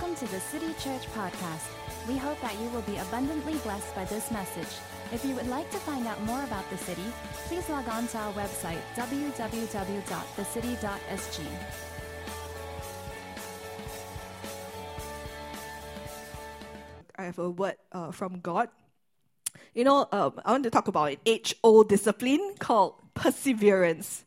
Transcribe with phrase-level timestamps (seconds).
[0.00, 1.68] Welcome to the City Church Podcast.
[2.08, 4.80] We hope that you will be abundantly blessed by this message.
[5.12, 7.04] If you would like to find out more about the city,
[7.44, 9.46] please log on to our website, www.thecity.sg.
[17.18, 18.70] I have a word uh, from God.
[19.74, 24.24] You know, um, I want to talk about an age old discipline called perseverance.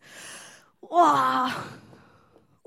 [0.82, 1.64] Wow.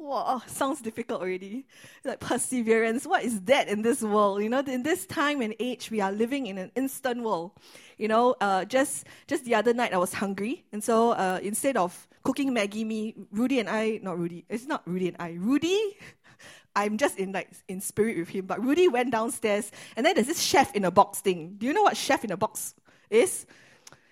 [0.07, 1.67] Wow, sounds difficult already.
[2.05, 4.41] Like perseverance, what is that in this world?
[4.41, 7.51] You know, in this time and age, we are living in an instant world.
[7.99, 11.77] You know, uh, just just the other night I was hungry, and so uh, instead
[11.77, 15.97] of cooking Maggi mee, Rudy and I, not Rudy, it's not Rudy and I, Rudy
[16.77, 18.47] I'm just in like in spirit with him.
[18.47, 21.57] But Rudy went downstairs, and then there's this chef in a box thing.
[21.59, 22.77] Do you know what chef in a box
[23.11, 23.45] is?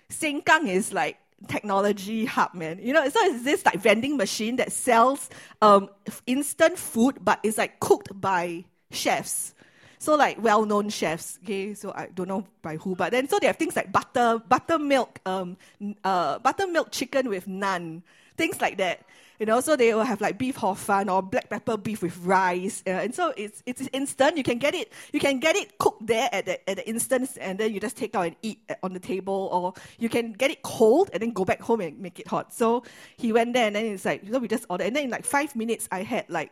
[0.09, 1.17] Sengkang is like
[1.47, 2.79] technology hub, man.
[2.81, 5.29] You know, so it's this like vending machine that sells
[5.61, 5.89] um,
[6.25, 9.53] instant food, but it's like cooked by chefs.
[9.97, 11.73] So like well-known chefs, okay.
[11.73, 15.19] So I don't know by who, but then so they have things like butter, buttermilk,
[15.25, 15.57] um,
[16.03, 18.03] uh, buttermilk chicken with naan,
[18.37, 19.01] things like that.
[19.39, 22.17] You know, so they will have like beef hor fun or black pepper beef with
[22.19, 24.37] rice, uh, and so it's it's instant.
[24.37, 27.35] You can get it, you can get it cooked there at the at the instance,
[27.37, 30.51] and then you just take out and eat on the table, or you can get
[30.51, 32.53] it cold and then go back home and make it hot.
[32.53, 32.83] So
[33.17, 35.09] he went there, and then it's like, you know we just ordered, and then in
[35.09, 36.51] like five minutes, I had like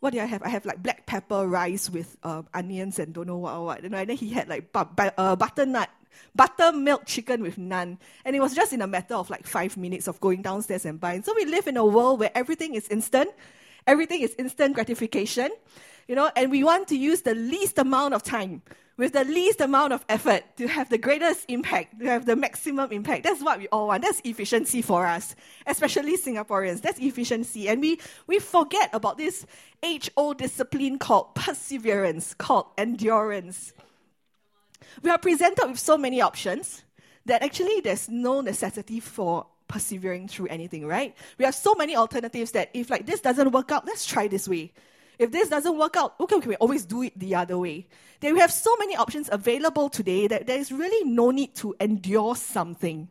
[0.00, 0.42] what do I have?
[0.42, 3.84] I have like black pepper rice with um, onions and don't know what or what.
[3.84, 5.90] And then he had like bu- bu- uh, butternut
[6.34, 7.98] buttermilk chicken with naan.
[8.24, 11.00] And it was just in a matter of like five minutes of going downstairs and
[11.00, 11.22] buying.
[11.22, 13.30] So we live in a world where everything is instant,
[13.86, 15.50] everything is instant gratification,
[16.08, 18.62] you know, and we want to use the least amount of time
[19.00, 22.92] with the least amount of effort to have the greatest impact, to have the maximum
[22.92, 23.24] impact.
[23.24, 24.02] That's what we all want.
[24.02, 25.34] That's efficiency for us,
[25.66, 26.82] especially Singaporeans.
[26.82, 27.66] That's efficiency.
[27.68, 29.46] And we, we forget about this
[29.82, 33.72] age old discipline called perseverance, called endurance
[35.02, 36.82] we are presented with so many options
[37.26, 41.14] that actually there's no necessity for persevering through anything, right?
[41.38, 44.48] We have so many alternatives that if like this doesn't work out, let's try this
[44.48, 44.72] way.
[45.18, 47.86] If this doesn't work out, okay, okay, we always do it the other way.
[48.20, 51.76] Then we have so many options available today that there is really no need to
[51.78, 53.08] endure something.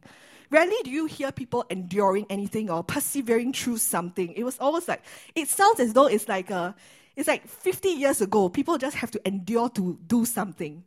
[0.50, 4.34] Rarely do you hear people enduring anything or persevering through something.
[4.34, 5.04] It was always like
[5.36, 6.76] it sounds as though it's like a
[7.16, 10.84] it's like 50 years ago, people just have to endure to do something.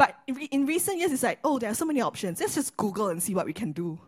[0.00, 2.40] But in recent years, it's like, oh, there are so many options.
[2.40, 4.00] Let's just Google and see what we can do.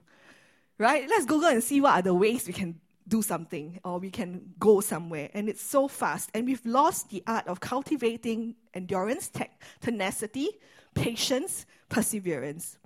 [0.79, 1.07] Right?
[1.07, 4.55] Let's Google and see what are the ways we can do something or we can
[4.59, 5.29] go somewhere.
[5.35, 6.31] And it's so fast.
[6.33, 9.51] And we've lost the art of cultivating endurance, te-
[9.83, 10.49] tenacity,
[10.95, 12.79] patience, perseverance.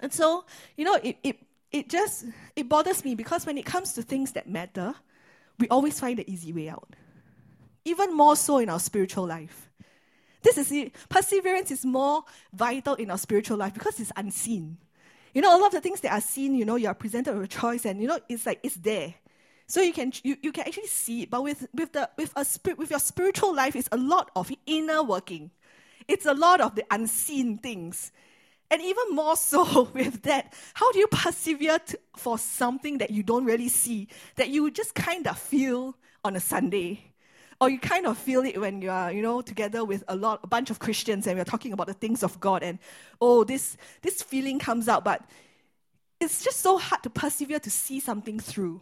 [0.00, 1.36] And so, you know, it, it,
[1.70, 2.24] it just,
[2.56, 4.96] it bothers me because when it comes to things that matter,
[5.60, 6.88] we always find the easy way out.
[7.84, 9.70] Even more so in our spiritual life.
[10.46, 10.94] This is it.
[11.08, 14.78] Perseverance is more vital in our spiritual life because it's unseen.
[15.34, 17.34] You know, a lot of the things that are seen, you know, you are presented
[17.34, 19.12] with a choice and, you know, it's like, it's there.
[19.66, 21.30] So you can, you, you can actually see it.
[21.30, 24.52] But with, with, the, with, a spirit, with your spiritual life, it's a lot of
[24.66, 25.50] inner working.
[26.06, 28.12] It's a lot of the unseen things.
[28.70, 31.80] And even more so with that, how do you persevere
[32.16, 36.40] for something that you don't really see, that you just kind of feel on a
[36.40, 37.15] Sunday?
[37.60, 40.40] Or you kind of feel it when you are, you know, together with a lot,
[40.42, 42.78] a bunch of Christians, and we're talking about the things of God, and
[43.20, 45.22] oh, this this feeling comes out, but
[46.20, 48.80] it's just so hard to persevere to see something through.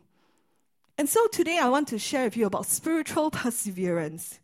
[0.96, 4.38] And so today I want to share with you about spiritual perseverance.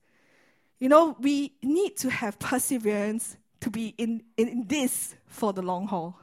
[0.79, 5.87] You know, we need to have perseverance to be in, in this for the long
[5.87, 6.19] haul.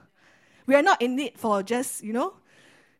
[0.65, 2.33] We are not in it for just, you know,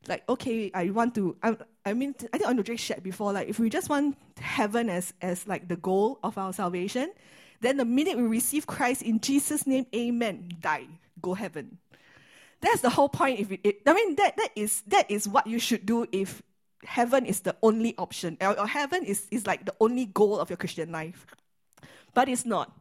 [0.07, 3.59] like, okay, I want to, I, I mean, I think Andre shared before, like, if
[3.59, 7.13] we just want heaven as, as like the goal of our salvation,
[7.61, 10.87] then the minute we receive Christ in Jesus' name, amen, die,
[11.21, 11.77] go heaven.
[12.59, 13.39] That's the whole point.
[13.39, 16.41] If it, it, I mean, that, that, is, that is what you should do if
[16.83, 20.49] heaven is the only option, or, or heaven is, is like the only goal of
[20.49, 21.25] your Christian life.
[22.13, 22.71] But it's not.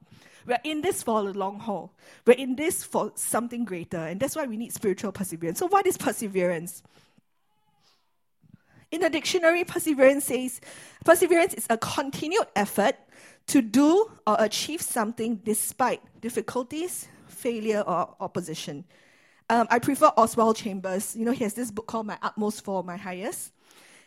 [0.46, 1.92] We're in this for the long haul.
[2.24, 5.58] We're in this for something greater, and that's why we need spiritual perseverance.
[5.58, 6.82] So, what is perseverance?
[8.90, 10.60] In the dictionary, perseverance says
[11.04, 12.96] perseverance is a continued effort
[13.48, 18.84] to do or achieve something despite difficulties, failure, or opposition.
[19.48, 21.14] Um, I prefer Oswald Chambers.
[21.16, 23.52] You know, he has this book called My Utmost for My Highest.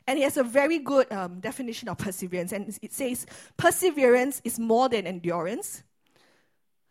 [0.08, 2.52] And he has a very good um, definition of perseverance.
[2.52, 3.26] And it says,
[3.58, 5.84] perseverance is more than endurance.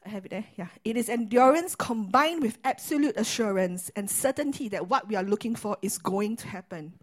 [0.07, 0.45] I have it there.
[0.57, 0.69] Yeah.
[0.85, 5.77] It is endurance combined with absolute assurance and certainty that what we are looking for
[5.83, 6.95] is going to happen.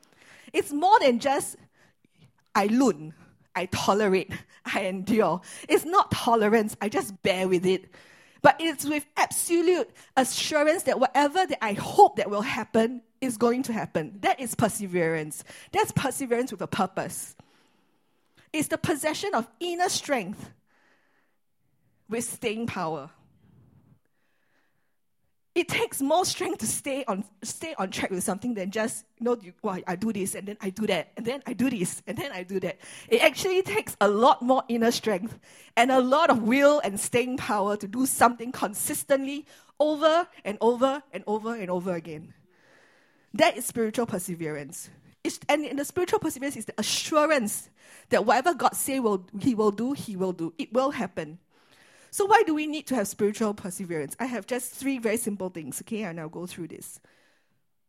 [0.53, 1.57] It's more than just
[2.53, 3.13] I loon.
[3.55, 4.31] I tolerate,
[4.73, 5.41] I endure.
[5.67, 7.85] It's not tolerance, I just bear with it.
[8.41, 13.63] But it's with absolute assurance that whatever that I hope that will happen is going
[13.63, 14.19] to happen.
[14.21, 15.43] That is perseverance.
[15.71, 17.35] That's perseverance with a purpose.
[18.53, 20.51] It's the possession of inner strength
[22.07, 23.09] with staying power
[25.55, 29.23] it takes more strength to stay on stay on track with something than just you
[29.23, 31.69] know you, well, I do this and then I do that and then I do
[31.69, 32.77] this and then I do that.
[33.07, 35.39] It actually takes a lot more inner strength
[35.77, 39.45] and a lot of will and staying power to do something consistently
[39.79, 42.33] over and over and over and over again.
[43.33, 44.89] That is spiritual perseverance.
[45.23, 47.69] It's, and in the spiritual perseverance is the assurance
[48.09, 50.53] that whatever God say will He will do, He will do.
[50.57, 51.39] It will happen.
[52.15, 54.15] So, why do we need to have spiritual perseverance?
[54.21, 56.03] I have just three very simple things, okay?
[56.03, 57.01] And I'll go through this.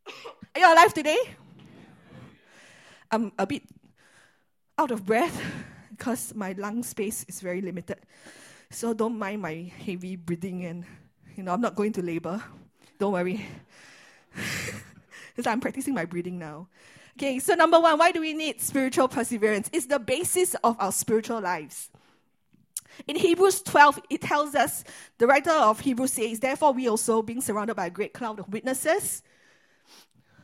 [0.08, 1.16] Are you alive today?
[3.08, 3.62] I'm a bit
[4.76, 5.40] out of breath
[5.90, 7.98] because my lung space is very limited.
[8.68, 10.84] So, don't mind my heavy breathing, and
[11.36, 12.42] you know, I'm not going to labor.
[12.98, 13.46] Don't worry.
[15.36, 16.66] Because I'm practicing my breathing now.
[17.16, 19.70] Okay, so number one, why do we need spiritual perseverance?
[19.72, 21.90] It's the basis of our spiritual lives.
[23.06, 24.84] In Hebrews 12, it tells us,
[25.18, 28.48] the writer of Hebrews says, Therefore, we also, being surrounded by a great cloud of
[28.48, 29.22] witnesses,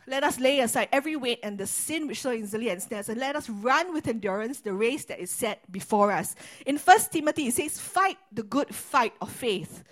[0.06, 3.36] let us lay aside every weight and the sin which so easily ensnares, and let
[3.36, 6.34] us run with endurance the race that is set before us.
[6.66, 9.84] In 1 Timothy, it says, Fight the good fight of faith.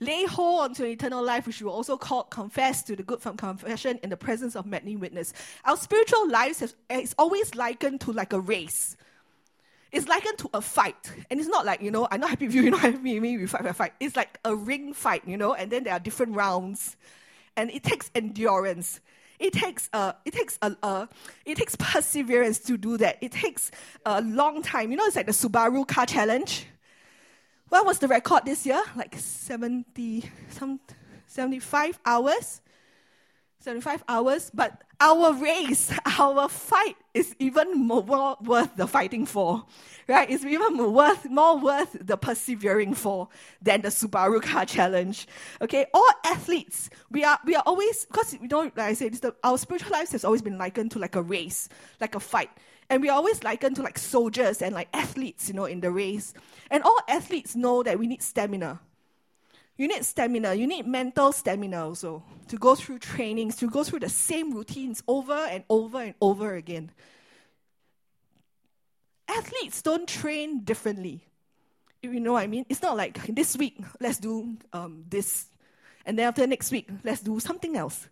[0.00, 3.98] Lay hold onto eternal life, which you also call confess to the good from confession
[4.04, 5.34] in the presence of many witnesses.
[5.64, 8.96] Our spiritual lives has, is always likened to like a race.
[9.90, 11.12] It's likened to a fight.
[11.30, 13.22] And it's not like, you know, I'm not happy with you, you're not happy with
[13.22, 13.92] me, we fight, fight, fight.
[14.00, 16.96] It's like a ring fight, you know, and then there are different rounds.
[17.56, 19.00] And it takes endurance.
[19.38, 21.06] It takes uh, it takes a, uh,
[21.44, 23.18] it takes perseverance to do that.
[23.20, 23.70] It takes
[24.04, 24.90] a long time.
[24.90, 26.66] You know, it's like the Subaru car challenge.
[27.68, 28.82] What was the record this year?
[28.96, 30.80] Like 70, some
[31.26, 32.62] 75 hours?
[33.60, 38.02] 75 hours, but our race, our fight is even more
[38.40, 39.64] worth the fighting for,
[40.06, 40.30] right?
[40.30, 43.28] It's even more worth, more worth the persevering for
[43.60, 45.26] than the Subaru car challenge.
[45.60, 49.34] Okay, all athletes, we are we are always because you know, like I said, the,
[49.42, 51.68] our spiritual lives has always been likened to like a race,
[52.00, 52.50] like a fight.
[52.90, 55.90] And we are always likened to like soldiers and like athletes, you know, in the
[55.90, 56.32] race.
[56.70, 58.80] And all athletes know that we need stamina.
[59.78, 60.54] You need stamina.
[60.54, 65.02] You need mental stamina also to go through trainings, to go through the same routines
[65.06, 66.90] over and over and over again.
[69.28, 71.24] Athletes don't train differently.
[72.02, 72.66] You know what I mean?
[72.68, 75.46] It's not like this week, let's do um, this,
[76.06, 78.08] and then after next week, let's do something else.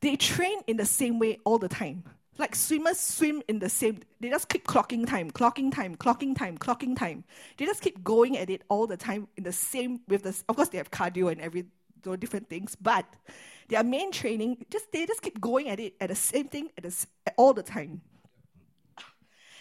[0.00, 2.04] They train in the same way all the time.
[2.38, 6.58] Like swimmers swim in the same, they just keep clocking time, clocking time, clocking time,
[6.58, 7.24] clocking time.
[7.56, 10.56] They just keep going at it all the time in the same, with the, of
[10.56, 11.64] course they have cardio and every,
[12.20, 13.04] different things, but
[13.68, 16.84] their main training, just they just keep going at it at the same thing at
[16.84, 17.06] the,
[17.36, 18.00] all the time.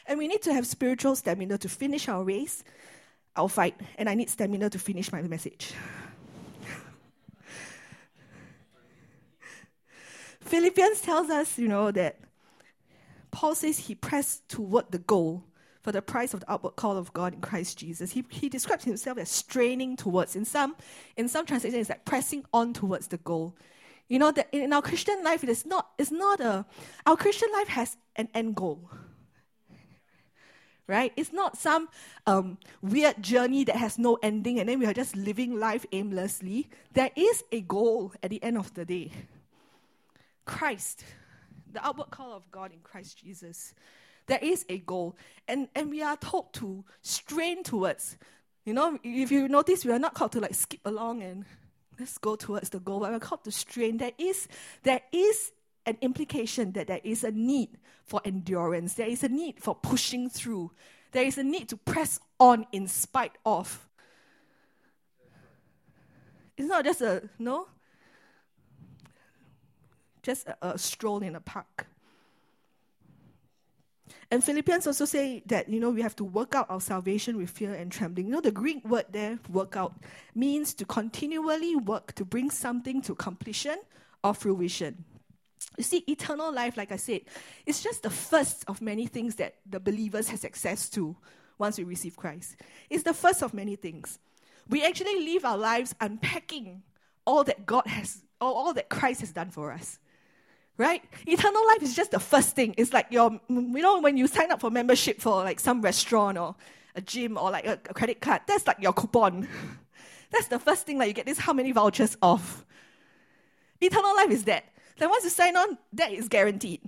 [0.05, 2.63] And we need to have spiritual stamina to finish our race,
[3.35, 5.73] our fight, and I need stamina to finish my message.
[10.41, 12.19] Philippians tells us, you know, that
[13.35, 15.43] Paul says he pressed toward the goal
[15.81, 18.13] for the price of the outward call of God in Christ Jesus.
[18.13, 20.37] He, he describes himself as straining towards.
[20.37, 20.77] In some,
[21.17, 23.53] in some translations, it's like pressing on towards the goal.
[24.07, 25.89] You know that in our Christian life, it is not.
[25.97, 26.65] It's not a.
[27.05, 28.89] Our Christian life has an end goal.
[30.87, 31.11] Right?
[31.17, 31.89] It's not some
[32.25, 36.69] um, weird journey that has no ending, and then we are just living life aimlessly.
[36.93, 39.11] There is a goal at the end of the day.
[40.45, 41.03] Christ
[41.75, 43.73] the outward call of God in Christ Jesus.
[44.27, 45.15] There is a goal,
[45.47, 48.17] and, and we are told to strain towards.
[48.65, 51.45] You know, if you notice, we are not called to like skip along and
[51.99, 53.97] let's go towards the goal, but we're called to strain.
[53.97, 54.47] There is,
[54.81, 55.51] there is
[55.85, 57.69] an implication that there is a need
[58.03, 60.71] for endurance, there is a need for pushing through,
[61.11, 63.87] there is a need to press on in spite of.
[66.57, 67.67] It's not just a, no,
[70.25, 71.87] just a, a stroll in a park.
[74.31, 77.49] And Philippians also say that, you know, we have to work out our salvation with
[77.49, 78.27] fear and trembling.
[78.27, 79.93] You know, the Greek word there, work out,
[80.33, 83.77] means to continually work to bring something to completion
[84.23, 85.05] or fruition.
[85.77, 87.21] You see, eternal life, like I said,
[87.65, 91.15] is just the first of many things that the believers has access to
[91.57, 92.55] once we receive Christ.
[92.89, 94.19] It's the first of many things.
[94.67, 96.81] We actually live our lives unpacking
[97.25, 99.99] all that God has, all, all that Christ has done for us
[100.77, 101.03] right?
[101.25, 102.75] Eternal life is just the first thing.
[102.77, 106.37] It's like your, you know, when you sign up for membership for like some restaurant
[106.37, 106.55] or
[106.95, 109.47] a gym or like a, a credit card, that's like your coupon.
[110.31, 112.65] that's the first thing, like you get this how many vouchers off.
[113.79, 114.65] Eternal life is that.
[114.97, 116.81] Then once you sign on, that is guaranteed.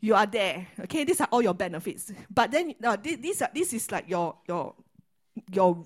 [0.00, 0.66] You are there.
[0.80, 2.12] Okay, these are all your benefits.
[2.30, 4.74] But then uh, this, this, is like your your
[5.50, 5.84] your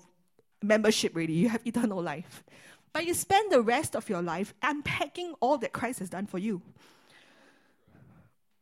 [0.61, 1.15] membership.
[1.15, 2.43] Really, you have eternal life.
[2.91, 6.37] But you spend the rest of your life unpacking all that Christ has done for
[6.37, 6.61] you.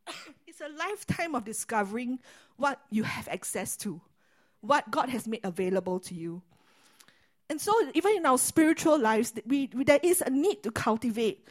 [0.46, 2.18] it's a lifetime of discovering
[2.56, 4.00] what you have access to,
[4.60, 6.42] what God has made available to you.
[7.48, 11.46] And so, even in our spiritual lives, we, we, there is a need to cultivate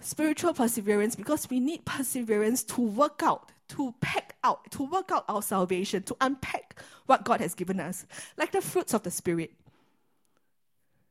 [0.00, 5.24] spiritual perseverance because we need perseverance to work out, to pack out, to work out
[5.28, 8.06] our salvation, to unpack what God has given us,
[8.36, 9.52] like the fruits of the Spirit.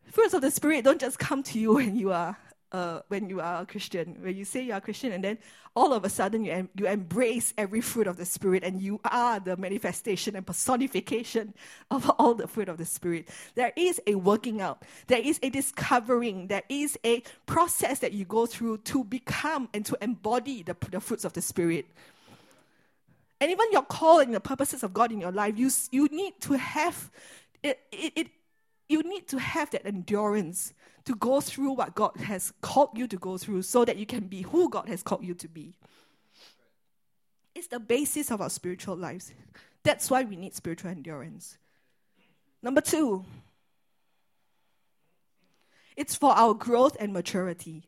[0.05, 2.37] Fruits of the Spirit don't just come to you when you are
[2.73, 5.37] uh, when you are a Christian, when you say you are a Christian, and then
[5.75, 8.99] all of a sudden you, em- you embrace every fruit of the Spirit, and you
[9.05, 11.53] are the manifestation and personification
[11.91, 13.29] of all the fruit of the Spirit.
[13.55, 18.25] There is a working out, there is a discovering, there is a process that you
[18.25, 21.85] go through to become and to embody the, the fruits of the Spirit.
[23.39, 26.39] And even your call and the purposes of God in your life, you, you need
[26.41, 27.11] to have
[27.61, 28.27] it, it, it
[28.89, 30.73] you need to have that endurance
[31.05, 34.27] to go through what God has called you to go through so that you can
[34.27, 35.75] be who God has called you to be.
[37.55, 39.33] It's the basis of our spiritual lives.
[39.83, 41.57] That's why we need spiritual endurance.
[42.61, 43.25] Number two,
[45.95, 47.83] it's for our growth and maturity.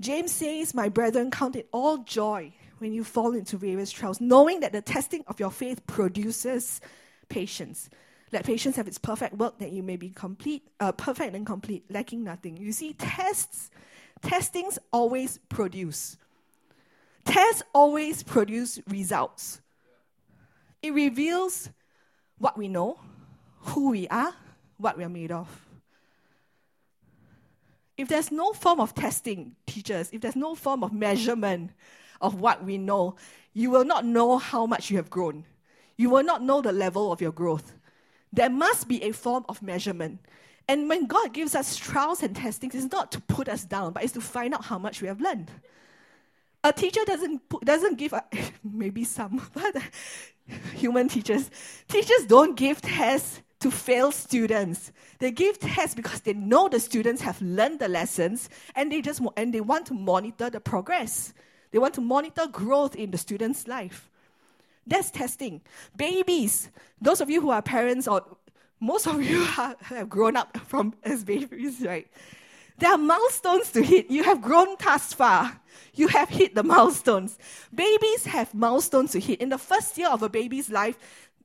[0.00, 4.60] James says, My brethren, count it all joy when you fall into various trials, knowing
[4.60, 6.80] that the testing of your faith produces
[7.28, 7.88] patience.
[8.32, 11.84] Let patience have its perfect work, that you may be complete, uh, perfect and complete,
[11.90, 12.56] lacking nothing.
[12.56, 13.70] You see, tests,
[14.22, 16.16] testings always produce.
[17.26, 19.60] Tests always produce results.
[20.82, 21.68] It reveals
[22.38, 22.98] what we know,
[23.58, 24.34] who we are,
[24.78, 25.48] what we are made of.
[27.98, 31.70] If there's no form of testing, teachers, if there's no form of measurement
[32.20, 33.16] of what we know,
[33.52, 35.44] you will not know how much you have grown.
[35.96, 37.74] You will not know the level of your growth.
[38.32, 40.20] There must be a form of measurement.
[40.68, 44.04] And when God gives us trials and testings, it's not to put us down, but
[44.04, 45.50] it's to find out how much we have learned.
[46.64, 48.24] A teacher doesn't put, doesn't give a,
[48.64, 49.76] maybe some, but
[50.74, 51.50] human teachers
[51.88, 54.92] teachers don't give tests to fail students.
[55.18, 59.20] They give tests because they know the students have learned the lessons and they just
[59.36, 61.32] and they want to monitor the progress.
[61.72, 64.10] They want to monitor growth in the student's life.
[64.86, 65.60] That's testing.
[65.96, 66.70] Babies,
[67.00, 68.24] those of you who are parents, or
[68.80, 72.08] most of you are, have grown up from as babies, right?
[72.78, 74.10] There are milestones to hit.
[74.10, 75.60] You have grown thus far.
[75.94, 77.38] You have hit the milestones.
[77.72, 79.40] Babies have milestones to hit.
[79.40, 80.98] In the first year of a baby's life,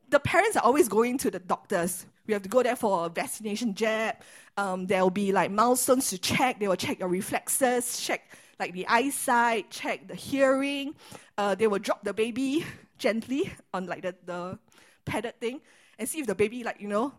[0.10, 2.06] the parents are always going to the doctors.
[2.26, 4.16] We have to go there for a vaccination jab.
[4.58, 6.60] Um, there will be like milestones to check.
[6.60, 8.22] They will check your reflexes, check
[8.60, 10.96] like the eyesight, check the hearing.
[11.38, 12.66] Uh, they will drop the baby
[12.98, 14.60] gently on like the, the
[15.06, 15.62] padded thing
[15.98, 17.14] and see if the baby like you know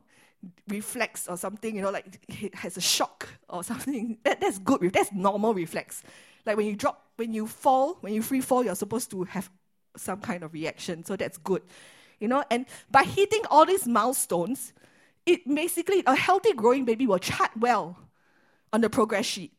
[0.68, 4.18] reflex or something you know like it has a shock or something.
[4.24, 4.92] That, that's good.
[4.92, 6.02] That's normal reflex.
[6.46, 9.50] Like when you drop when you fall when you free fall you're supposed to have
[9.96, 11.04] some kind of reaction.
[11.04, 11.62] So that's good
[12.20, 12.44] you know?
[12.50, 14.72] And by hitting all these milestones
[15.26, 17.98] it basically a healthy growing baby will chart well
[18.72, 19.52] on the progress sheet.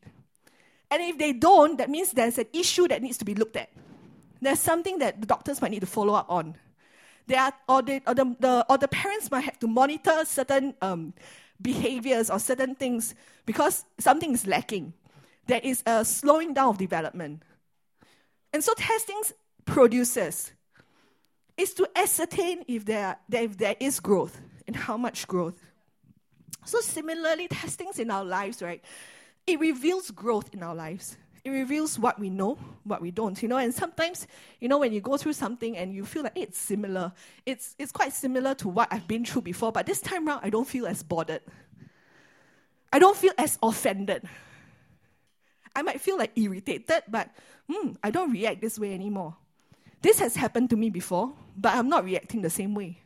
[0.90, 3.70] And if they don't that means there's an issue that needs to be looked at
[4.40, 6.56] there's something that the doctors might need to follow up on.
[7.26, 10.74] There are, or, they, or, the, the, or the parents might have to monitor certain
[10.82, 11.14] um,
[11.60, 13.14] behaviors or certain things
[13.46, 14.94] because something is lacking.
[15.46, 17.42] There is a slowing down of development.
[18.52, 19.20] And so testing
[19.64, 20.52] produces
[21.56, 25.66] is to ascertain if there, if there is growth and how much growth.
[26.64, 28.82] So similarly, testings in our lives, right?
[29.46, 31.16] It reveals growth in our lives
[31.50, 33.56] it reveals what we know, what we don't, you know.
[33.56, 34.26] And sometimes,
[34.60, 37.12] you know, when you go through something and you feel like it's similar,
[37.46, 40.50] it's it's quite similar to what I've been through before, but this time around I
[40.50, 41.42] don't feel as bothered.
[42.92, 44.28] I don't feel as offended.
[45.74, 47.30] I might feel like irritated, but
[47.70, 49.36] hmm, I don't react this way anymore.
[50.02, 52.98] This has happened to me before, but I'm not reacting the same way.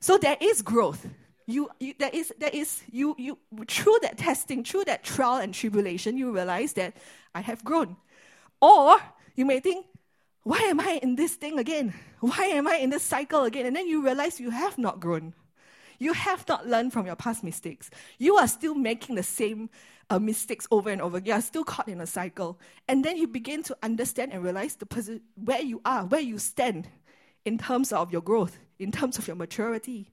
[0.00, 1.06] So there is growth
[1.46, 3.38] you, you there is there is you you
[3.68, 6.96] through that testing, through that trial and tribulation, you realize that
[7.34, 7.96] I have grown.
[8.60, 8.98] Or
[9.34, 9.86] you may think,
[10.42, 11.94] why am I in this thing again?
[12.20, 13.66] Why am I in this cycle again?
[13.66, 15.34] And then you realize you have not grown.
[15.98, 17.90] You have not learned from your past mistakes.
[18.18, 19.70] You are still making the same
[20.10, 21.18] uh, mistakes over and over.
[21.24, 22.58] You are still caught in a cycle.
[22.88, 26.38] And then you begin to understand and realize the posi- where you are, where you
[26.38, 26.88] stand
[27.44, 30.10] in terms of your growth, in terms of your maturity.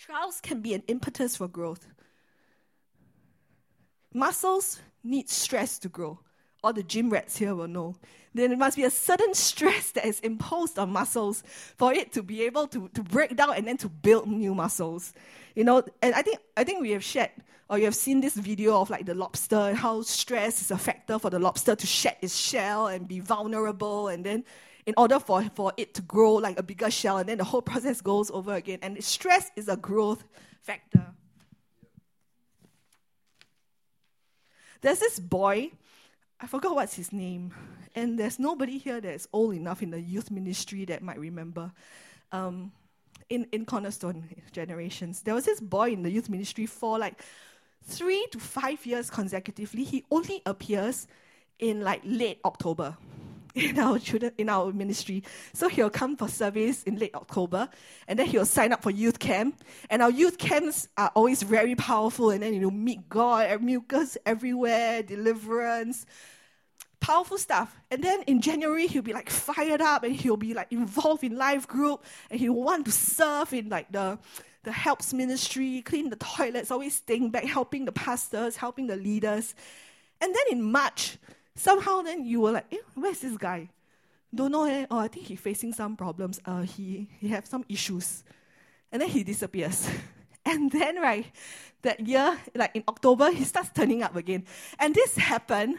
[0.00, 1.86] Trials can be an impetus for growth.
[4.14, 6.18] Muscles need stress to grow.
[6.64, 7.96] All the gym rats here will know.
[8.32, 11.42] Then it must be a certain stress that is imposed on muscles
[11.76, 15.12] for it to be able to, to break down and then to build new muscles.
[15.54, 17.32] You know, and I think I think we have shared
[17.68, 20.78] or you have seen this video of like the lobster and how stress is a
[20.78, 24.44] factor for the lobster to shed its shell and be vulnerable and then
[24.86, 27.62] in order for, for it to grow like a bigger shell and then the whole
[27.70, 28.78] process goes over again.
[28.82, 30.24] And stress is a growth
[30.62, 31.06] factor.
[34.80, 35.72] There's this boy,
[36.40, 37.52] I forgot what's his name,
[37.94, 41.70] and there's nobody here that's old enough in the youth ministry that might remember.
[42.32, 42.72] Um,
[43.28, 47.22] in, in Cornerstone generations, there was this boy in the youth ministry for like
[47.84, 49.84] three to five years consecutively.
[49.84, 51.06] He only appears
[51.58, 52.96] in like late October
[53.60, 55.22] in our children in our ministry.
[55.52, 57.68] So he'll come for service in late October,
[58.08, 59.62] and then he'll sign up for youth camp.
[59.88, 64.16] And our youth camps are always very powerful, and then you know meet God, miracles
[64.24, 66.06] everywhere, deliverance,
[67.00, 67.76] powerful stuff.
[67.90, 71.36] And then in January he'll be like fired up, and he'll be like involved in
[71.36, 74.18] life group, and he'll want to serve in like the
[74.62, 79.54] the helps ministry, clean the toilets, always staying back, helping the pastors, helping the leaders.
[80.20, 81.16] And then in March,
[81.60, 83.68] somehow then you were like, eh, where's this guy?
[84.34, 84.86] Don't know, eh?
[84.90, 86.40] Oh, I think he's facing some problems.
[86.44, 88.24] Uh, he, he have some issues.
[88.92, 89.88] And then he disappears.
[90.44, 91.26] and then, right,
[91.82, 94.44] that year, like in October, he starts turning up again.
[94.78, 95.78] And this happened,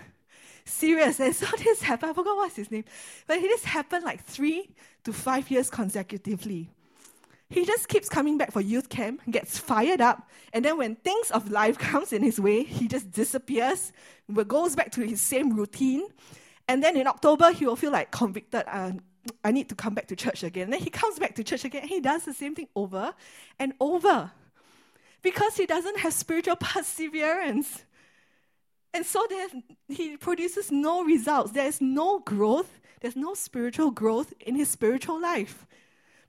[0.65, 1.19] serious.
[1.19, 2.85] And so this happened, I forgot what's his name.
[3.25, 4.69] But this happened like three
[5.03, 6.69] to five years consecutively.
[7.51, 11.31] He just keeps coming back for youth camp, gets fired up, and then when things
[11.31, 13.91] of life comes in his way, he just disappears,
[14.47, 16.07] goes back to his same routine.
[16.69, 18.63] And then in October, he will feel like convicted.
[18.65, 18.93] Uh,
[19.43, 20.63] I need to come back to church again.
[20.63, 21.85] And then he comes back to church again.
[21.85, 23.13] he does the same thing over
[23.59, 24.31] and over
[25.21, 27.83] because he doesn't have spiritual perseverance.
[28.93, 29.27] And so
[29.89, 31.51] he produces no results.
[31.51, 32.79] There's no growth.
[33.01, 35.65] There's no spiritual growth in his spiritual life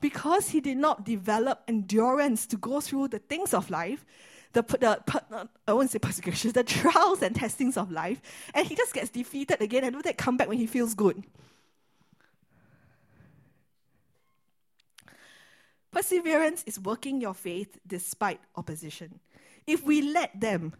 [0.03, 4.05] because he did not develop endurance to go through the things of life,
[4.53, 8.21] the, the uh, I won't say persecutions, the trials and testings of life,
[8.53, 11.23] and he just gets defeated again and will that come back when he feels good.
[15.91, 19.21] Perseverance is working your faith despite opposition.
[19.67, 20.75] If we let them,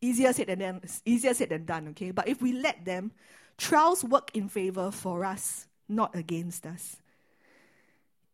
[0.00, 2.10] easier said than done, easier said than done, okay?
[2.10, 3.12] But if we let them,
[3.56, 6.96] trials work in favor for us, not against us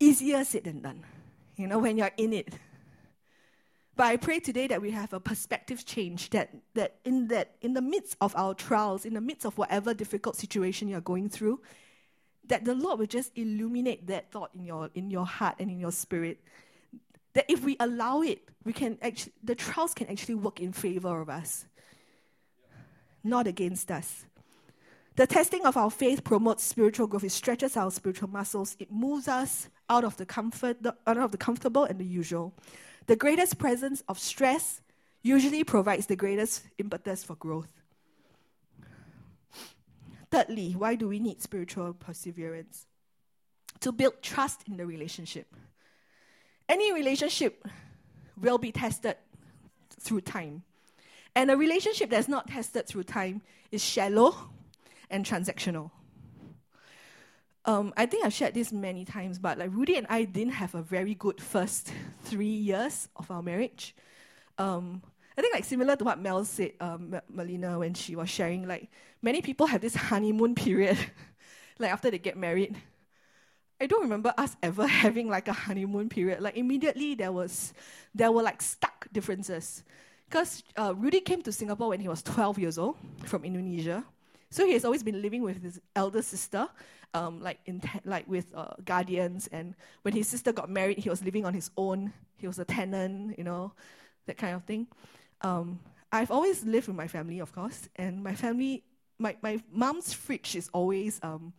[0.00, 1.04] easier said than done,
[1.56, 2.54] you know, when you're in it.
[3.96, 7.74] But I pray today that we have a perspective change that, that in that in
[7.74, 11.60] the midst of our trials, in the midst of whatever difficult situation you're going through,
[12.46, 15.78] that the Lord will just illuminate that thought in your in your heart and in
[15.78, 16.40] your spirit.
[17.34, 21.20] That if we allow it, we can actually the trials can actually work in favor
[21.20, 21.66] of us,
[23.22, 24.24] not against us.
[25.16, 27.24] The testing of our faith promotes spiritual growth.
[27.24, 28.76] It stretches our spiritual muscles.
[28.78, 32.54] It moves us out of the comfort, the, out of the comfortable and the usual.
[33.06, 34.80] The greatest presence of stress
[35.22, 37.72] usually provides the greatest impetus for growth.
[40.30, 42.86] Thirdly, why do we need spiritual perseverance?
[43.80, 45.54] To build trust in the relationship.
[46.68, 47.66] Any relationship
[48.40, 49.16] will be tested
[49.98, 50.62] through time.
[51.34, 54.36] And a relationship that's not tested through time is shallow
[55.10, 55.90] and transactional.
[57.66, 60.74] Um, I think I've shared this many times, but like Rudy and I didn't have
[60.74, 61.92] a very good first
[62.24, 63.94] three years of our marriage.
[64.58, 65.02] Um,
[65.36, 68.90] I think like similar to what Mel said, um, Melina, when she was sharing, like
[69.22, 70.98] many people have this honeymoon period,
[71.78, 72.76] like after they get married.
[73.80, 76.40] I don't remember us ever having like a honeymoon period.
[76.40, 77.72] Like immediately there was,
[78.14, 79.82] there were like stuck differences.
[80.28, 84.04] Because uh, Rudy came to Singapore when he was 12 years old from Indonesia.
[84.50, 86.68] So he has always been living with his elder sister,
[87.14, 89.48] um, like in te- like with uh, guardians.
[89.52, 92.12] And when his sister got married, he was living on his own.
[92.36, 93.72] He was a tenant, you know,
[94.26, 94.86] that kind of thing.
[95.42, 95.78] Um,
[96.12, 98.82] I've always lived with my family, of course, and my family,
[99.18, 101.52] my my mom's fridge is always um,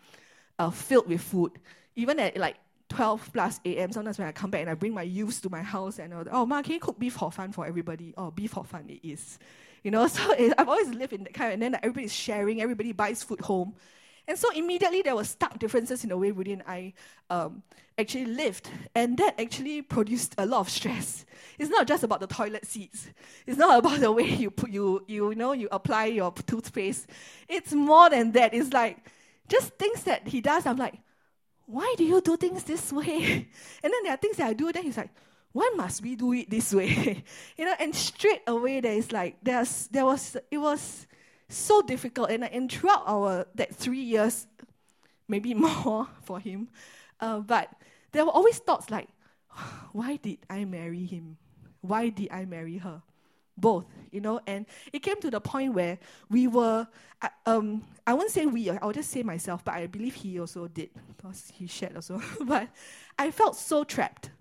[0.59, 1.53] uh, filled with food,
[1.95, 2.57] even at like
[2.89, 3.91] 12 plus a.m.
[3.91, 6.25] Sometimes when I come back and I bring my youths to my house and I'll,
[6.31, 8.13] oh, ma, can you cook beef hor fun for everybody?
[8.17, 9.39] Oh, beef hor fun it is.
[9.83, 12.13] You know, so it, I've always lived in that kind of, and then like, everybody's
[12.13, 13.75] sharing, everybody buys food home.
[14.27, 16.93] And so immediately there were stark differences in the way Rudy and I
[17.29, 17.63] um,
[17.97, 18.69] actually lived.
[18.95, 21.25] And that actually produced a lot of stress.
[21.57, 23.09] It's not just about the toilet seats.
[23.47, 27.07] It's not about the way you put you you know you apply your toothpaste.
[27.49, 28.53] It's more than that.
[28.53, 28.97] It's like
[29.49, 30.65] just things that he does.
[30.65, 30.99] I'm like,
[31.65, 33.47] why do you do things this way?
[33.83, 35.09] And then there are things that I do, then he's like,
[35.53, 37.23] why must we do it this way?
[37.57, 41.07] you know, and straight away there is like there's there was it was
[41.49, 44.47] so difficult and, and throughout our that three years,
[45.27, 46.69] maybe more for him,
[47.19, 47.69] uh, but
[48.11, 49.09] there were always thoughts like,
[49.91, 51.37] why did I marry him?
[51.81, 53.01] Why did I marry her?
[53.57, 56.87] Both, you know, and it came to the point where we were,
[57.45, 60.89] um, I won't say we, I'll just say myself, but I believe he also did,
[61.09, 62.21] because he shared also.
[62.45, 62.69] but
[63.19, 64.31] I felt so trapped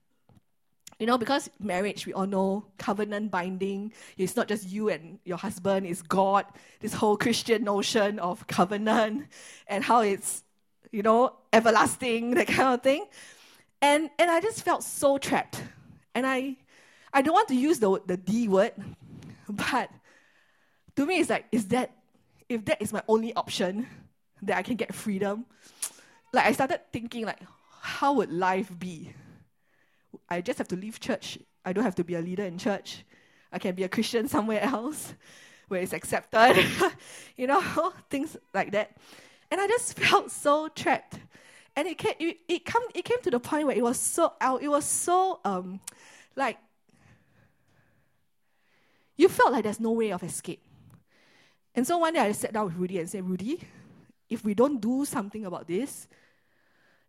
[1.00, 3.90] you know, because marriage, we all know, covenant binding.
[4.18, 6.44] It's not just you and your husband, it's God.
[6.80, 9.26] This whole Christian notion of covenant
[9.66, 10.44] and how it's,
[10.92, 13.06] you know, everlasting, that kind of thing.
[13.80, 15.62] And and I just felt so trapped.
[16.14, 16.58] And I
[17.14, 18.72] I don't want to use the the D word,
[19.48, 19.90] but
[20.96, 21.96] to me it's like, is that
[22.50, 23.86] if that is my only option
[24.42, 25.46] that I can get freedom,
[26.34, 27.40] like I started thinking like,
[27.80, 29.14] how would life be?
[30.28, 31.38] I just have to leave church.
[31.64, 33.04] I don't have to be a leader in church.
[33.52, 35.14] I can be a Christian somewhere else
[35.68, 36.64] where it's accepted,
[37.36, 37.62] you know,
[38.10, 38.96] things like that.
[39.50, 41.18] And I just felt so trapped.
[41.76, 44.32] And it came, it, it, come, it came to the point where it was so
[44.40, 45.80] out, it was so um,
[46.36, 46.58] like
[49.16, 50.62] you felt like there's no way of escape.
[51.74, 53.60] And so one day I sat down with Rudy and said, Rudy,
[54.28, 56.08] if we don't do something about this,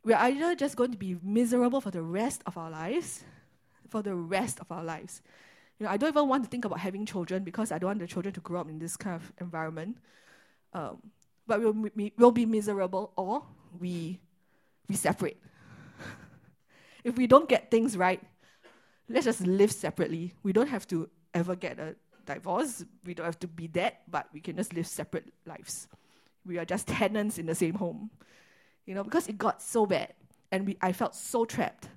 [0.03, 3.23] we're either just going to be miserable for the rest of our lives,
[3.89, 5.21] for the rest of our lives.
[5.79, 7.99] You know, I don't even want to think about having children because I don't want
[7.99, 9.97] the children to grow up in this kind of environment.
[10.73, 11.01] Um,
[11.47, 13.43] but we'll, we, will be miserable or
[13.79, 14.19] we,
[14.87, 15.37] we separate.
[17.03, 18.21] if we don't get things right,
[19.09, 20.33] let's just live separately.
[20.43, 22.83] We don't have to ever get a divorce.
[23.05, 25.87] We don't have to be dead, but we can just live separate lives.
[26.45, 28.09] We are just tenants in the same home
[28.85, 30.13] you know, because it got so bad
[30.51, 31.87] and we, I felt so trapped.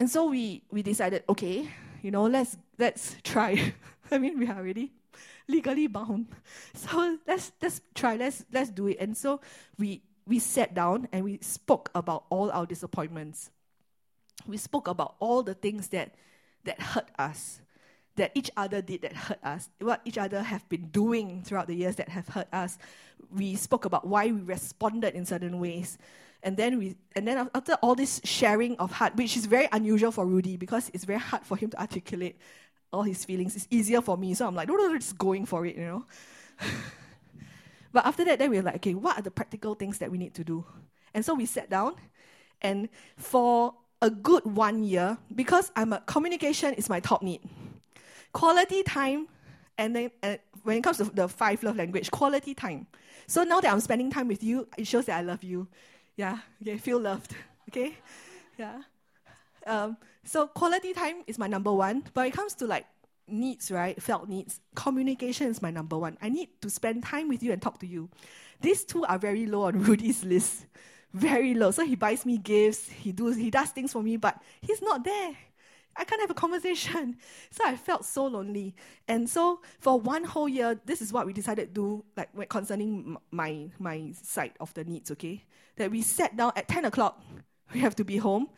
[0.00, 1.68] And so we, we decided, okay,
[2.02, 3.74] you know, let's, let's try.
[4.10, 4.92] I mean, we are already
[5.48, 6.28] legally bound.
[6.74, 8.98] So let's, let's try, let's, let's do it.
[9.00, 9.40] And so
[9.78, 13.50] we, we sat down and we spoke about all our disappointments.
[14.46, 16.14] We spoke about all the things that,
[16.64, 17.60] that hurt us
[18.18, 21.74] that each other did that hurt us, what each other have been doing throughout the
[21.74, 22.78] years that have hurt us.
[23.34, 25.98] We spoke about why we responded in certain ways.
[26.42, 30.12] And then we and then after all this sharing of heart, which is very unusual
[30.12, 32.36] for Rudy because it's very hard for him to articulate
[32.92, 33.56] all his feelings.
[33.56, 34.34] It's easier for me.
[34.34, 36.06] So I'm like, no, no, no, just going for it, you know.
[37.92, 40.18] but after that, then we we're like, okay, what are the practical things that we
[40.18, 40.64] need to do?
[41.12, 41.94] And so we sat down
[42.62, 47.40] and for a good one year, because I'm a communication is my top need
[48.32, 49.28] quality time,
[49.76, 52.86] and then uh, when it comes to the five love language, quality time.
[53.26, 55.68] So now that I'm spending time with you, it shows that I love you.
[56.16, 57.34] Yeah, okay, feel loved.
[57.68, 57.94] Okay,
[58.58, 58.82] yeah.
[59.66, 62.04] Um, so quality time is my number one.
[62.14, 62.86] But it comes to like
[63.28, 66.16] needs, right, felt needs, communication is my number one.
[66.22, 68.08] I need to spend time with you and talk to you.
[68.60, 70.66] These two are very low on Rudy's list,
[71.12, 71.70] very low.
[71.70, 75.04] So he buys me gifts, he does he does things for me, but he's not
[75.04, 75.36] there.
[75.98, 77.16] I can't have a conversation.
[77.50, 78.74] So I felt so lonely.
[79.08, 83.16] And so for one whole year, this is what we decided to do, like concerning
[83.30, 85.44] my my side of the needs, okay?
[85.76, 87.20] That we sat down at 10 o'clock,
[87.74, 88.48] we have to be home,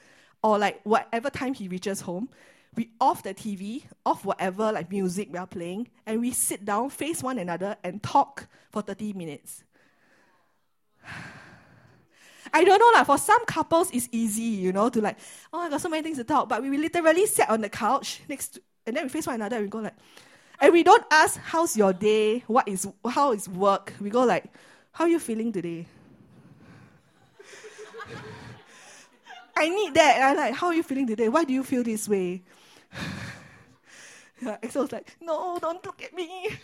[0.42, 2.29] or like whatever time he reaches home,
[2.74, 6.90] we off the TV, off whatever like music we are playing, and we sit down,
[6.90, 9.64] face one another, and talk for 30 minutes.
[12.53, 15.19] I don't know, like for some couples it's easy, you know, to like,
[15.53, 16.49] oh, I got so many things to talk.
[16.49, 19.57] But we literally sat on the couch next to, and then we face one another
[19.57, 19.95] and we go like,
[20.61, 23.93] and we don't ask how's your day, what is how is work.
[24.01, 24.45] We go like,
[24.93, 25.87] how are you feeling today?
[29.57, 30.21] I need that.
[30.23, 31.29] I like, how are you feeling today?
[31.29, 32.43] Why do you feel this way?
[34.43, 36.59] yeah, was like, no, don't look at me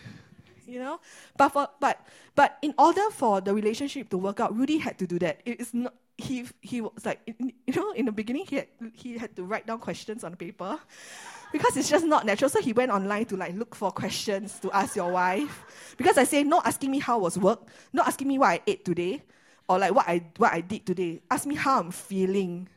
[0.67, 0.99] you know.
[1.37, 5.07] But for but but in order for the relationship to work out, Rudy had to
[5.07, 5.41] do that.
[5.45, 9.17] It is not he he was like you know in the beginning he had he
[9.17, 10.79] had to write down questions on paper
[11.51, 12.49] because it's just not natural.
[12.49, 15.93] So he went online to like look for questions to ask your wife.
[15.97, 18.83] Because I say not asking me how was work, not asking me what I ate
[18.83, 19.23] today,
[19.69, 21.21] or like what I what I did today.
[21.29, 22.69] Ask me how I'm feeling.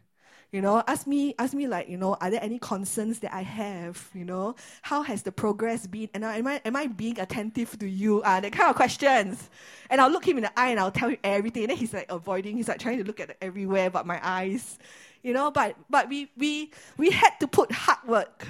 [0.52, 3.42] You know, ask me, ask me like, you know, are there any concerns that I
[3.42, 4.10] have?
[4.12, 6.08] You know, how has the progress been?
[6.12, 8.20] And am I, am I being attentive to you?
[8.22, 9.48] Uh, that kind of questions.
[9.90, 11.64] And I'll look him in the eye and I'll tell him everything.
[11.64, 14.78] And then he's like avoiding, he's like trying to look at everywhere but my eyes.
[15.22, 18.48] You know, but, but we, we, we had to put hard work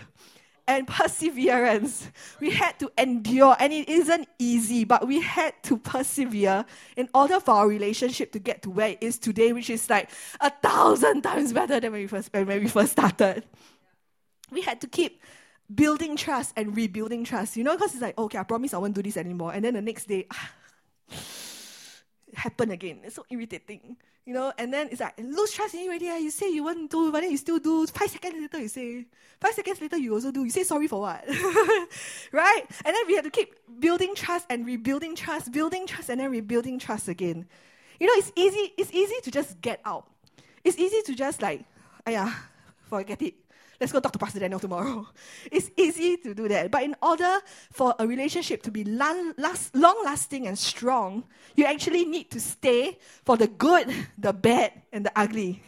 [0.70, 2.08] and perseverance.
[2.38, 6.64] We had to endure, and it isn't easy, but we had to persevere
[6.96, 10.10] in order for our relationship to get to where it is today, which is like
[10.40, 13.44] a thousand times better than when we first, when we first started.
[14.52, 15.20] We had to keep
[15.72, 18.94] building trust and rebuilding trust, you know, because it's like, okay, I promise I won't
[18.94, 19.52] do this anymore.
[19.52, 20.50] And then the next day, ah,
[22.34, 23.00] happen again.
[23.04, 24.52] It's so irritating, you know.
[24.58, 26.08] And then it's like lose trust in you already.
[26.08, 26.16] Ah.
[26.16, 27.86] You say you want to do, but then you still do.
[27.86, 29.06] Five seconds later, you say.
[29.40, 30.44] Five seconds later, you also do.
[30.44, 31.24] You say sorry for what,
[32.32, 32.62] right?
[32.84, 36.30] And then we have to keep building trust and rebuilding trust, building trust and then
[36.30, 37.46] rebuilding trust again.
[37.98, 38.72] You know, it's easy.
[38.76, 40.06] It's easy to just get out.
[40.64, 41.64] It's easy to just like,
[42.06, 42.34] yeah,
[42.88, 43.34] forget it
[43.80, 45.08] let's go talk to Pastor Daniel tomorrow.
[45.50, 46.70] It's easy to do that.
[46.70, 47.38] But in order
[47.72, 51.24] for a relationship to be long lasting and strong,
[51.56, 55.62] you actually need to stay for the good, the bad, and the ugly.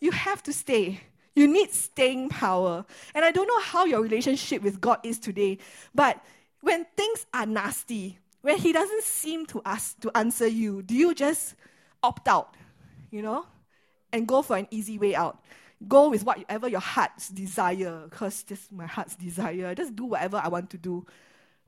[0.00, 1.00] You have to stay.
[1.34, 2.84] You need staying power.
[3.14, 5.58] And I don't know how your relationship with God is today,
[5.94, 6.18] but
[6.60, 11.14] when things are nasty, when He doesn't seem to ask to answer you, do you
[11.14, 11.54] just
[12.02, 12.56] opt out,
[13.10, 13.46] you know,
[14.12, 15.38] and go for an easy way out?
[15.88, 19.74] Go with whatever your heart's desire, because this is my heart's desire.
[19.74, 21.06] Just do whatever I want to do.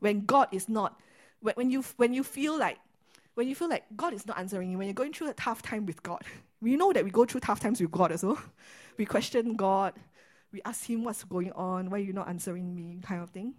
[0.00, 1.00] When God is not,
[1.40, 2.78] when, when you when you feel like
[3.34, 5.62] when you feel like God is not answering you, when you're going through a tough
[5.62, 6.22] time with God,
[6.60, 8.40] we know that we go through tough times with God as well.
[8.96, 9.94] We question God,
[10.52, 13.54] we ask Him what's going on, why are you not answering me, kind of thing.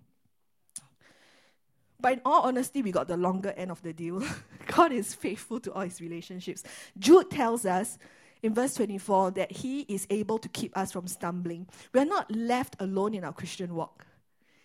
[2.00, 4.22] But in all honesty, we got the longer end of the deal.
[4.68, 6.64] God is faithful to all his relationships.
[7.00, 7.98] Jude tells us
[8.46, 11.68] in verse 24 that He is able to keep us from stumbling.
[11.94, 14.06] We are not left alone in our Christian walk.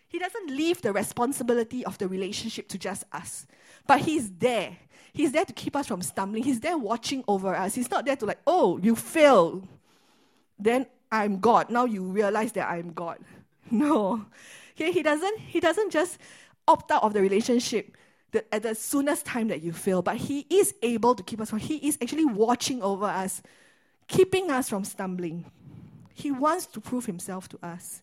[0.07, 3.47] He doesn't leave the responsibility of the relationship to just us,
[3.87, 4.77] but He's there.
[5.13, 6.43] He's there to keep us from stumbling.
[6.43, 7.75] He's there watching over us.
[7.75, 9.67] He's not there to, like, oh, you failed.
[10.59, 11.71] Then I'm God.
[11.71, 13.19] Now you realize that I'm God.
[13.73, 14.27] No.
[14.73, 16.19] Okay, he doesn't he doesn't just
[16.67, 17.97] opt out of the relationship
[18.33, 21.51] the, at the soonest time that you fail, but he is able to keep us
[21.51, 23.43] from he is actually watching over us
[24.11, 25.45] keeping us from stumbling.
[26.13, 28.03] He wants to prove himself to us.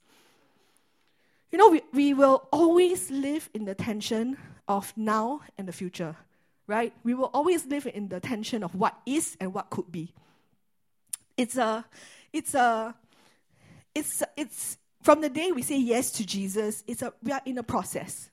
[1.51, 6.15] You know, we, we will always live in the tension of now and the future,
[6.65, 6.93] right?
[7.03, 10.13] We will always live in the tension of what is and what could be.
[11.35, 11.85] It's a,
[12.33, 12.95] it's a,
[13.93, 17.57] it's, it's from the day we say yes to Jesus, it's a, we are in
[17.57, 18.29] a process.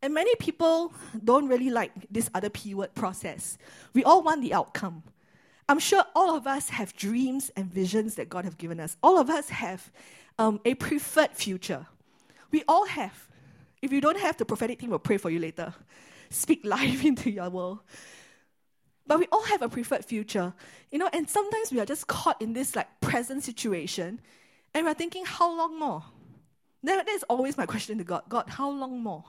[0.00, 0.92] And many people
[1.24, 3.58] don't really like this other P word process.
[3.94, 5.02] We all want the outcome.
[5.68, 8.96] I'm sure all of us have dreams and visions that God have given us.
[9.02, 9.92] All of us have
[10.38, 11.86] um, a preferred future.
[12.50, 13.28] We all have.
[13.82, 15.74] If you don't have, the prophetic team will pray for you later.
[16.30, 17.80] Speak life into your world.
[19.06, 20.52] But we all have a preferred future,
[20.90, 21.08] you know.
[21.12, 24.20] And sometimes we are just caught in this like present situation,
[24.74, 26.04] and we're thinking, how long more?
[26.82, 28.22] That is always my question to God.
[28.28, 29.24] God, how long more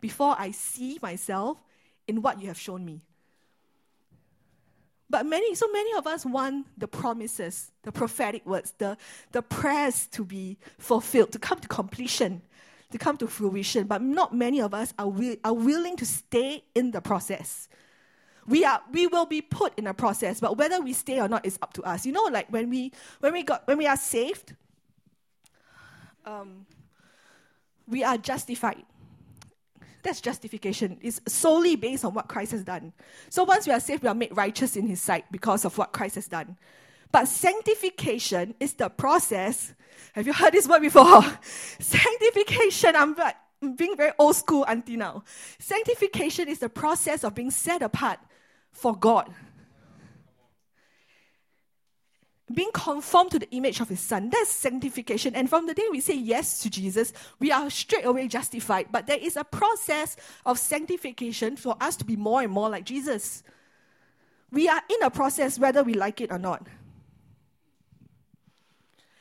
[0.00, 1.58] before I see myself
[2.06, 3.02] in what you have shown me?
[5.10, 8.96] But many, so many of us want the promises, the prophetic words, the,
[9.32, 12.42] the prayers to be fulfilled, to come to completion,
[12.92, 13.88] to come to fruition.
[13.88, 17.68] But not many of us are, wi- are willing to stay in the process.
[18.46, 21.44] We, are, we will be put in a process, but whether we stay or not
[21.44, 22.06] is up to us.
[22.06, 24.54] You know, like when we, when we, got, when we are saved,
[26.24, 26.66] um,
[27.88, 28.84] we are justified.
[30.02, 30.98] That's justification.
[31.02, 32.92] It's solely based on what Christ has done.
[33.28, 35.92] So once we are saved, we are made righteous in His sight because of what
[35.92, 36.56] Christ has done.
[37.12, 39.74] But sanctification is the process.
[40.14, 41.22] Have you heard this word before?
[41.78, 43.36] sanctification, I'm like
[43.76, 45.24] being very old school until now.
[45.58, 48.18] Sanctification is the process of being set apart
[48.72, 49.28] for God
[52.54, 54.30] being conformed to the image of his son.
[54.30, 55.34] That's sanctification.
[55.34, 58.88] And from the day we say yes to Jesus, we are straight away justified.
[58.90, 62.84] But there is a process of sanctification for us to be more and more like
[62.84, 63.42] Jesus.
[64.50, 66.66] We are in a process whether we like it or not.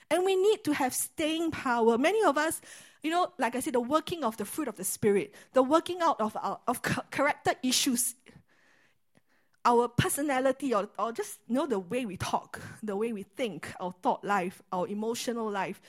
[0.09, 1.97] And we need to have staying power.
[1.97, 2.61] Many of us,
[3.03, 5.99] you know, like I said, the working of the fruit of the Spirit, the working
[6.01, 8.15] out of, our, of character issues
[9.65, 13.71] our personality or, or just you know the way we talk, the way we think,
[13.79, 15.81] our thought life, our emotional life.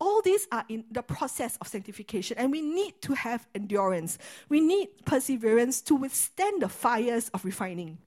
[0.00, 4.18] All these are in the process of sanctification, and we need to have endurance.
[4.48, 7.98] We need perseverance to withstand the fires of refining.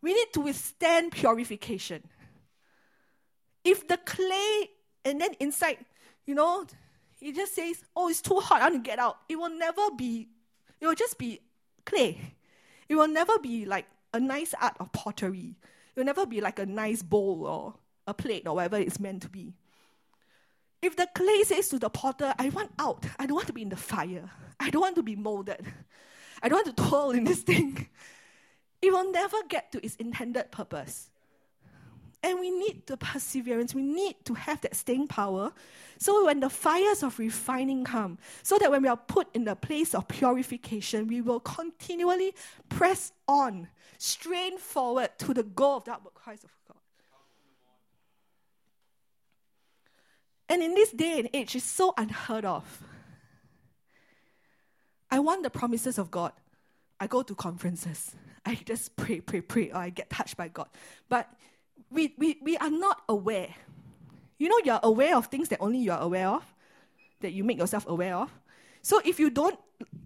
[0.00, 2.02] We need to withstand purification.
[3.64, 4.70] if the clay
[5.04, 5.78] and then inside,
[6.26, 6.66] you know,
[7.20, 9.18] it just says, oh, it's too hot, I want to get out.
[9.28, 10.28] It will never be,
[10.80, 11.40] it will just be
[11.84, 12.34] clay.
[12.88, 15.56] It will never be like a nice art of pottery.
[15.94, 17.74] It will never be like a nice bowl or
[18.06, 19.54] a plate or whatever it's meant to be.
[20.80, 23.62] If the clay says to the potter, I want out, I don't want to be
[23.62, 25.64] in the fire, I don't want to be molded,
[26.42, 27.88] I don't want to toil in this thing,
[28.80, 31.11] it will never get to its intended purpose.
[32.22, 35.52] And we need the perseverance, we need to have that staying power.
[35.98, 39.56] So when the fires of refining come, so that when we are put in the
[39.56, 42.34] place of purification, we will continually
[42.68, 46.76] press on, strain forward to the goal of the outward Christ of God.
[50.48, 52.82] And in this day and age, it's so unheard of.
[55.10, 56.32] I want the promises of God.
[57.00, 58.14] I go to conferences.
[58.44, 60.68] I just pray, pray, pray, or I get touched by God.
[61.08, 61.28] But
[61.92, 63.54] we, we, we are not aware.
[64.38, 66.44] You know, you're aware of things that only you're aware of,
[67.20, 68.30] that you make yourself aware of.
[68.82, 69.58] So if you don't,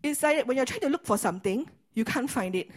[0.02, 2.70] it's like when you're trying to look for something, you can't find it.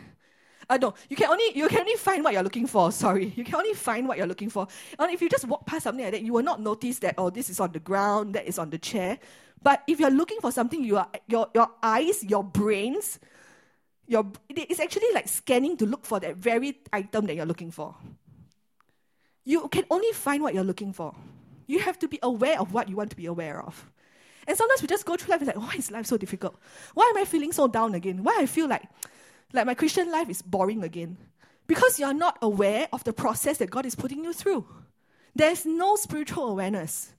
[0.69, 2.91] Uh, no, you can only you can only find what you're looking for.
[3.03, 4.67] Sorry, you can only find what you're looking for.
[4.97, 7.29] And if you just walk past something like that, you will not notice that oh,
[7.29, 9.17] this is on the ground, that is on the chair.
[9.61, 13.19] But if you're looking for something, you are your your eyes, your brains,
[14.07, 17.95] your it's actually like scanning to look for that very item that you're looking for.
[19.49, 21.15] You can only find what you're looking for.
[21.65, 23.89] You have to be aware of what you want to be aware of.
[24.45, 26.55] And sometimes we just go through life and like, why is life so difficult?
[26.93, 28.23] Why am I feeling so down again?
[28.23, 28.83] Why I feel like
[29.51, 31.17] like my Christian life is boring again.
[31.65, 34.67] Because you're not aware of the process that God is putting you through.
[35.33, 37.11] There's no spiritual awareness.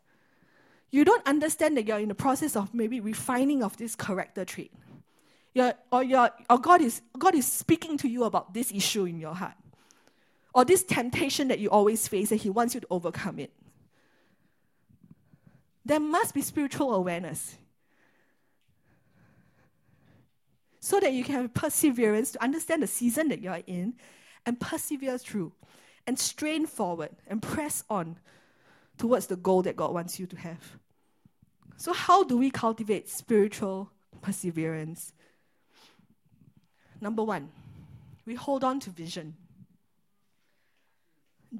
[0.92, 4.72] You don't understand that you're in the process of maybe refining of this character trait.
[5.52, 9.18] You're, or, you're, or God, is, God is speaking to you about this issue in
[9.18, 9.54] your heart.
[10.54, 13.52] Or this temptation that you always face and He wants you to overcome it.
[15.84, 17.56] There must be spiritual awareness.
[20.80, 23.94] so that you can have perseverance to understand the season that you're in
[24.46, 25.52] and persevere through
[26.06, 28.16] and strain forward and press on
[28.98, 30.78] towards the goal that God wants you to have.
[31.76, 35.12] So, how do we cultivate spiritual perseverance?
[37.00, 37.50] Number one,
[38.26, 39.36] we hold on to vision.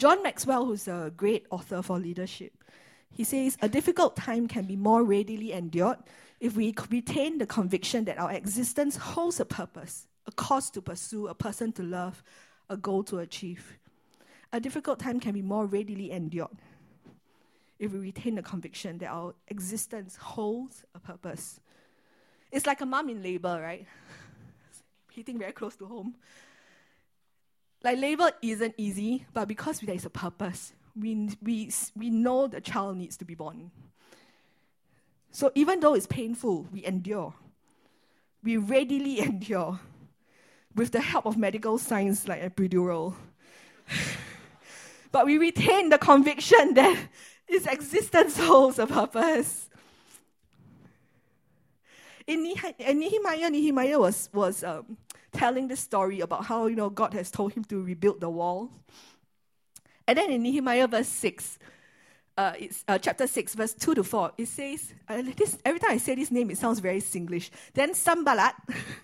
[0.00, 2.64] John Maxwell, who's a great author for leadership,
[3.12, 5.98] he says, A difficult time can be more readily endured
[6.40, 11.28] if we retain the conviction that our existence holds a purpose, a cause to pursue,
[11.28, 12.24] a person to love,
[12.70, 13.78] a goal to achieve.
[14.54, 16.56] A difficult time can be more readily endured
[17.78, 21.60] if we retain the conviction that our existence holds a purpose.
[22.50, 23.86] It's like a mom in labor, right?
[25.12, 26.14] Hitting very close to home.
[27.82, 32.60] Like labor isn't easy, but because there is a purpose, we, we, we know the
[32.60, 33.70] child needs to be born.
[35.30, 37.34] So even though it's painful, we endure.
[38.42, 39.80] We readily endure
[40.74, 43.14] with the help of medical science like epidural.
[45.12, 47.08] but we retain the conviction that
[47.48, 49.68] its existence holds a purpose.
[52.26, 54.96] In, Nehemiah, Nehemiah was, was um,
[55.32, 58.70] telling the story about how you know God has told him to rebuild the wall.
[60.06, 61.58] And then in Nehemiah verse 6,
[62.36, 64.32] uh, it's uh, chapter 6, verse 2 to 4.
[64.38, 67.50] It says, uh, this, every time I say this name, it sounds very Singlish.
[67.74, 68.54] Then Sanballat,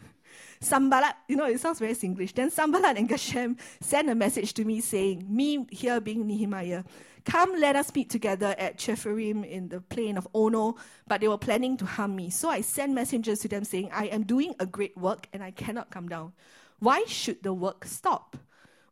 [0.61, 2.33] Sanballat, you know, it sounds very Singlish.
[2.33, 6.85] Then Sanballat and Geshem sent a message to me saying, me here being Nehemiah,
[7.27, 11.37] come let us meet together at Chephirim in the plain of Ono, but they were
[11.37, 12.31] planning to harm me.
[12.31, 15.51] So I sent messengers to them saying, I am doing a great work and I
[15.51, 16.33] cannot come down.
[16.79, 18.37] Why should the work stop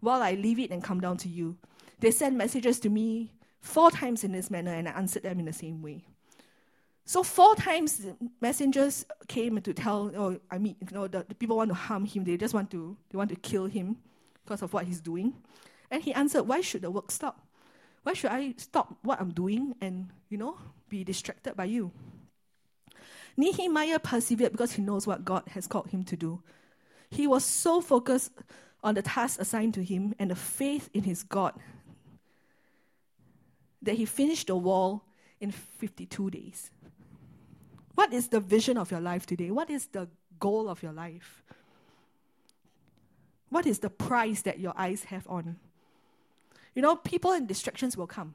[0.00, 1.56] while I leave it and come down to you?
[2.00, 5.46] They sent messages to me four times in this manner, and I answered them in
[5.46, 6.04] the same way.
[7.06, 8.04] So four times
[8.40, 12.04] messengers came to tell, oh, I mean, you know, the, the people want to harm
[12.04, 12.24] him.
[12.24, 13.96] They just want to, they want to kill him
[14.44, 15.34] because of what he's doing.
[15.90, 17.40] And he answered, why should the work stop?
[18.04, 20.56] Why should I stop what I'm doing and, you know,
[20.88, 21.90] be distracted by you?
[23.36, 26.42] Nehemiah persevered because he knows what God has called him to do.
[27.10, 28.30] He was so focused
[28.82, 31.54] on the task assigned to him and the faith in his God
[33.82, 35.04] that he finished the wall
[35.40, 36.70] in 52 days.
[37.94, 39.50] What is the vision of your life today?
[39.50, 40.08] What is the
[40.38, 41.42] goal of your life?
[43.48, 45.56] What is the price that your eyes have on?
[46.74, 48.34] You know, people and distractions will come.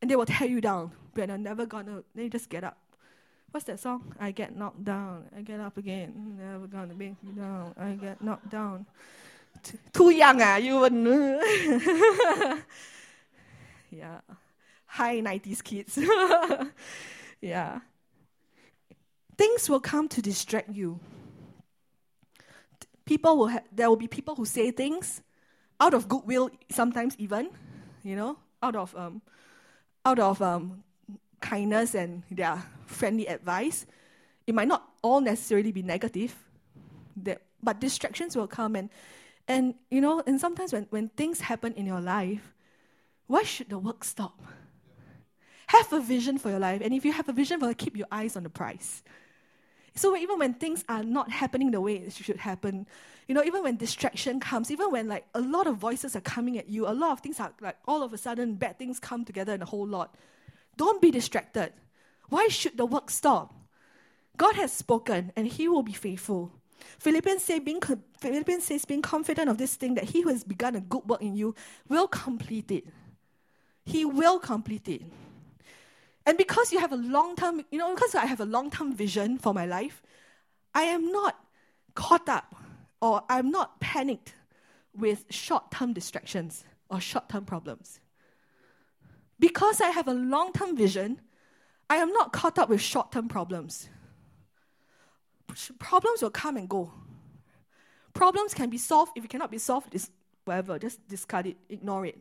[0.00, 2.78] And they will tear you down, but I'm never gonna, then you just get up.
[3.50, 4.14] What's that song?
[4.20, 8.50] I get knocked down, I get up again, never gonna be down, I get knocked
[8.50, 8.86] down.
[9.62, 12.64] T- too young, ah, you wouldn't.
[13.90, 14.20] Yeah.
[14.86, 15.98] Hi, 90s kids.
[17.40, 17.80] yeah.
[19.36, 21.00] Things will come to distract you.
[23.04, 25.22] People will ha- there will be people who say things
[25.80, 27.50] out of goodwill, sometimes even,
[28.02, 29.22] you know, out of um,
[30.04, 30.82] out of um,
[31.40, 33.86] kindness and their friendly advice.
[34.46, 36.34] It might not all necessarily be negative,
[37.22, 38.90] that, but distractions will come and
[39.46, 42.54] and you know, and sometimes when, when things happen in your life,
[43.26, 44.38] why should the work stop?
[45.68, 47.96] Have a vision for your life, and if you have a vision for it, keep
[47.96, 49.02] your eyes on the prize.
[49.98, 52.86] So even when things are not happening the way it should happen,
[53.26, 56.56] you know, even when distraction comes, even when like a lot of voices are coming
[56.56, 59.24] at you, a lot of things are like all of a sudden bad things come
[59.24, 60.14] together in a whole lot.
[60.76, 61.72] Don't be distracted.
[62.28, 63.52] Why should the work stop?
[64.36, 66.52] God has spoken and he will be faithful.
[67.00, 67.80] Philippians, say, being,
[68.20, 71.20] Philippians says, being confident of this thing, that he who has begun a good work
[71.20, 71.56] in you
[71.88, 72.84] will complete it.
[73.84, 75.02] He will complete it.
[76.28, 78.94] And because you have a long term, you know, because I have a long term
[78.94, 80.02] vision for my life,
[80.74, 81.42] I am not
[81.94, 82.54] caught up
[83.00, 84.34] or I'm not panicked
[84.94, 88.00] with short term distractions or short term problems.
[89.40, 91.22] Because I have a long term vision,
[91.88, 93.88] I am not caught up with short term problems.
[95.78, 96.92] Problems will come and go.
[98.12, 99.12] Problems can be solved.
[99.16, 99.96] If it cannot be solved,
[100.44, 102.18] whatever, just discard it, ignore it.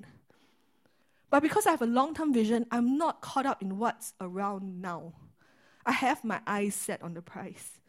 [1.29, 4.81] But because I have a long term vision, I'm not caught up in what's around
[4.81, 5.13] now.
[5.85, 7.79] I have my eyes set on the prize.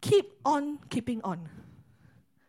[0.00, 1.48] Keep on keeping on.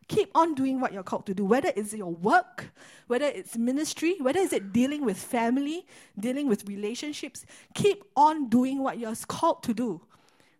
[0.07, 2.71] Keep on doing what you're called to do, whether it's your work,
[3.07, 5.86] whether it's ministry, whether it's dealing with family,
[6.19, 7.45] dealing with relationships.
[7.74, 10.01] Keep on doing what you're called to do,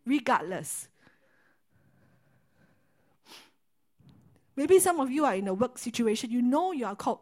[0.06, 0.88] regardless.
[4.56, 7.20] Maybe some of you are in a work situation, you know you are called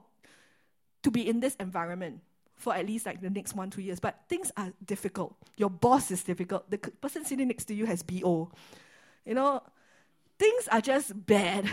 [1.04, 2.22] to be in this environment
[2.56, 4.00] for at least like the next one, two years.
[4.00, 5.36] But things are difficult.
[5.58, 6.70] Your boss is difficult.
[6.70, 8.52] The person sitting next to you has BO.
[9.26, 9.64] You know,
[10.38, 11.70] things are just bad.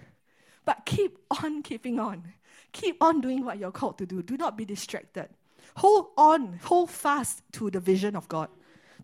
[0.64, 2.32] but keep on keeping on.
[2.72, 4.22] Keep on doing what you're called to do.
[4.22, 5.28] Do not be distracted.
[5.76, 8.48] Hold on, hold fast to the vision of God,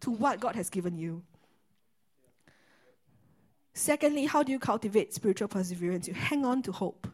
[0.01, 1.23] to what God has given you.
[3.75, 6.09] Secondly, how do you cultivate spiritual perseverance?
[6.09, 7.07] You hang on to hope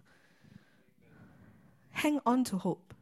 [1.95, 2.93] hang on to hope.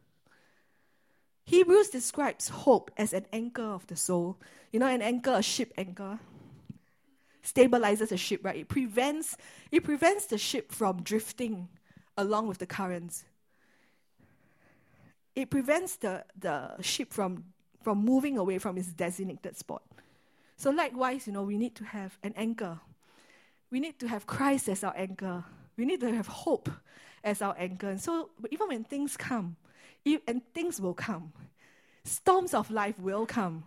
[1.45, 4.39] Hebrews describes hope as an anchor of the soul.
[4.71, 6.19] You know, an anchor, a ship anchor,
[7.45, 8.57] stabilizes a ship, right?
[8.57, 9.37] It prevents,
[9.71, 11.69] it prevents the ship from drifting
[12.17, 13.25] along with the currents.
[15.35, 17.45] It prevents the, the ship from,
[17.83, 19.83] from moving away from its designated spot.
[20.57, 22.79] So, likewise, you know, we need to have an anchor.
[23.71, 25.45] We need to have Christ as our anchor.
[25.77, 26.69] We need to have hope
[27.25, 27.97] as our anchor.
[27.99, 29.57] So even when things come,
[30.27, 31.33] and things will come,
[32.05, 33.65] storms of life will come,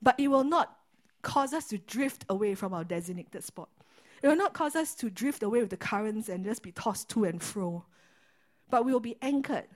[0.00, 0.76] but it will not
[1.22, 3.68] cause us to drift away from our designated spot.
[4.22, 7.08] It will not cause us to drift away with the currents and just be tossed
[7.10, 7.84] to and fro.
[8.70, 9.66] But we will be anchored.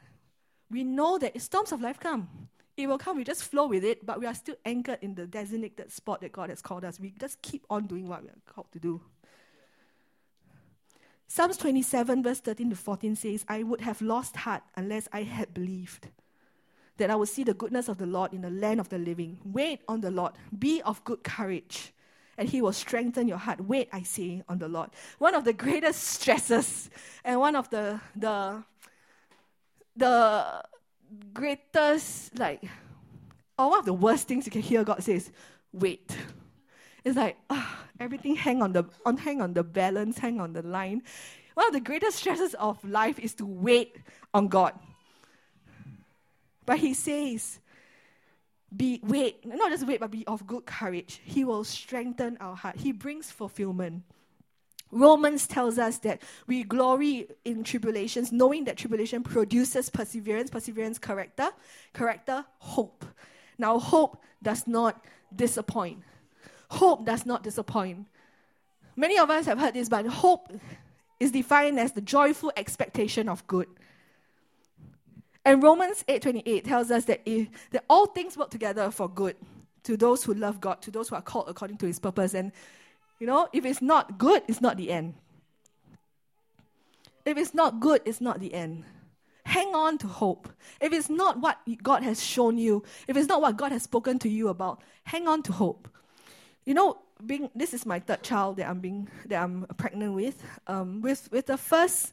[0.70, 2.28] We know that storms of life come,
[2.76, 3.16] it will come.
[3.16, 6.32] We just flow with it, but we are still anchored in the designated spot that
[6.32, 7.00] God has called us.
[7.00, 9.00] We just keep on doing what we are called to do.
[11.28, 15.52] Psalms 27, verse 13 to 14 says, I would have lost heart unless I had
[15.52, 16.08] believed
[16.98, 19.38] that I would see the goodness of the Lord in the land of the living.
[19.44, 21.92] Wait on the Lord, be of good courage,
[22.38, 23.60] and he will strengthen your heart.
[23.60, 24.90] Wait, I say, on the Lord.
[25.18, 26.90] One of the greatest stresses
[27.24, 28.62] and one of the the
[29.96, 30.62] the
[31.32, 32.62] greatest like
[33.58, 35.30] or one of the worst things you can hear God say is
[35.72, 36.16] wait.
[37.06, 40.62] It's like ah, everything hang on the on hang on the balance, hang on the
[40.62, 41.02] line.
[41.54, 43.96] One of the greatest stresses of life is to wait
[44.34, 44.72] on God.
[46.66, 47.60] But he says,
[48.76, 51.20] be wait, not just wait, but be of good courage.
[51.22, 52.74] He will strengthen our heart.
[52.74, 54.02] He brings fulfillment.
[54.90, 61.50] Romans tells us that we glory in tribulations, knowing that tribulation produces perseverance, perseverance, character,
[61.94, 63.04] character, hope.
[63.58, 65.04] Now, hope does not
[65.34, 66.02] disappoint.
[66.70, 68.06] Hope does not disappoint.
[68.96, 70.52] Many of us have heard this, but hope
[71.20, 73.68] is defined as the joyful expectation of good.
[75.44, 79.36] And Romans 8:28 tells us that, if, that all things work together for good
[79.84, 82.34] to those who love God, to those who are called according to his purpose.
[82.34, 82.50] And
[83.20, 85.14] you know, if it's not good, it's not the end.
[87.24, 88.84] If it's not good, it's not the end.
[89.44, 90.48] Hang on to hope.
[90.80, 94.18] If it's not what God has shown you, if it's not what God has spoken
[94.20, 95.88] to you about, hang on to hope
[96.66, 100.42] you know, being this is my third child that I'm being that I'm pregnant with.
[100.66, 102.12] Um, with with the first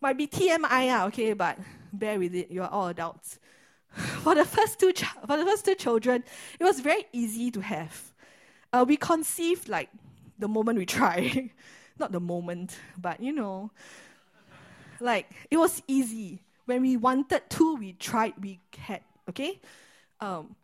[0.00, 1.58] might be TMI, ah, okay, but
[1.92, 2.50] bear with it.
[2.50, 3.38] You are all adults.
[4.22, 4.92] for the first two,
[5.26, 6.22] for the first two children,
[6.58, 8.12] it was very easy to have.
[8.72, 9.90] Uh, we conceived like
[10.38, 11.50] the moment we try,
[11.98, 13.70] not the moment, but you know,
[15.00, 16.42] like it was easy.
[16.66, 19.00] When we wanted to, we tried, we had.
[19.28, 19.60] Okay,
[20.20, 20.54] um,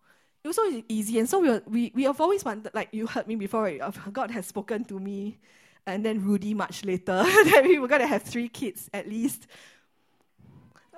[0.45, 2.75] it was so easy, and so we, were, we we have always wanted.
[2.75, 3.71] Like you heard me before?
[4.13, 5.39] God has spoken to me,
[5.87, 9.47] and then Rudy much later that we were gonna have three kids at least.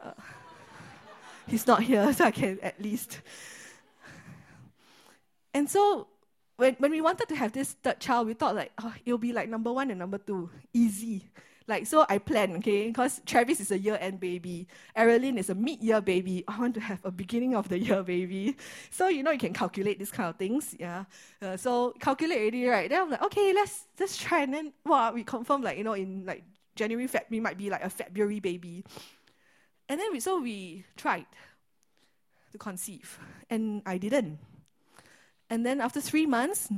[0.03, 0.13] Uh,
[1.47, 3.21] he's not here, so I can at least.
[5.53, 6.09] And so
[6.57, 9.33] when, when we wanted to have this third child, we thought like, oh, it'll be
[9.33, 11.31] like number one and number two, easy.
[11.67, 16.03] Like, so I planned, okay, because Travis is a year-end baby, Aralyn is a mid-year
[16.03, 16.45] baby.
[16.47, 18.57] I want to have a beginning of the year baby.
[18.91, 21.05] So, you know, you can calculate these kind of things, yeah.
[21.41, 22.91] Uh, so, calculate already, right?
[22.91, 24.43] Then I'm like, okay, let's, let's try.
[24.43, 26.45] And then, wow, we confirm like, you know, in like
[26.77, 28.85] January, Feb, we might be like a February baby.
[29.89, 31.27] And then we, so we tried
[32.53, 34.39] to conceive, and I didn't.
[35.51, 36.69] And then after three months,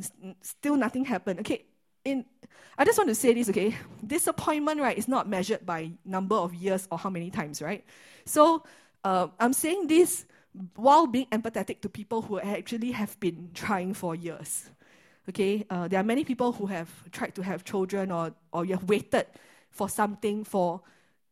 [0.42, 1.40] still nothing happened.
[1.40, 1.64] Okay,
[2.06, 2.24] in
[2.78, 3.74] I just want to say this, okay?
[4.06, 7.82] Disappointment, right, is not measured by number of years or how many times, right?
[8.26, 8.64] So
[9.02, 10.26] uh, I'm saying this
[10.74, 14.68] while being empathetic to people who actually have been trying for years.
[15.28, 18.74] Okay, uh, there are many people who have tried to have children or, or you
[18.74, 19.26] have waited
[19.70, 20.82] for something for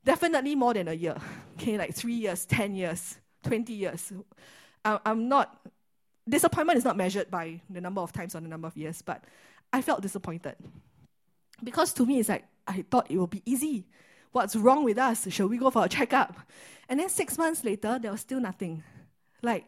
[0.05, 1.17] definitely more than a year.
[1.55, 4.13] Okay, like three years, 10 years, 20 years.
[4.85, 5.61] I, I'm not,
[6.29, 9.23] disappointment is not measured by the number of times or the number of years, but
[9.75, 10.55] I felt disappointed.
[11.63, 13.87] Because to me, it's like, I thought it would be easy.
[14.31, 15.27] What's wrong with us?
[15.31, 16.39] Shall we go for a checkup?
[16.89, 18.85] And then six months later, there was still nothing.
[19.43, 19.65] Like,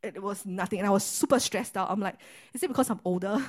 [0.00, 0.78] it was nothing.
[0.78, 1.90] And I was super stressed out.
[1.90, 2.16] I'm like,
[2.54, 3.44] is it because I'm older?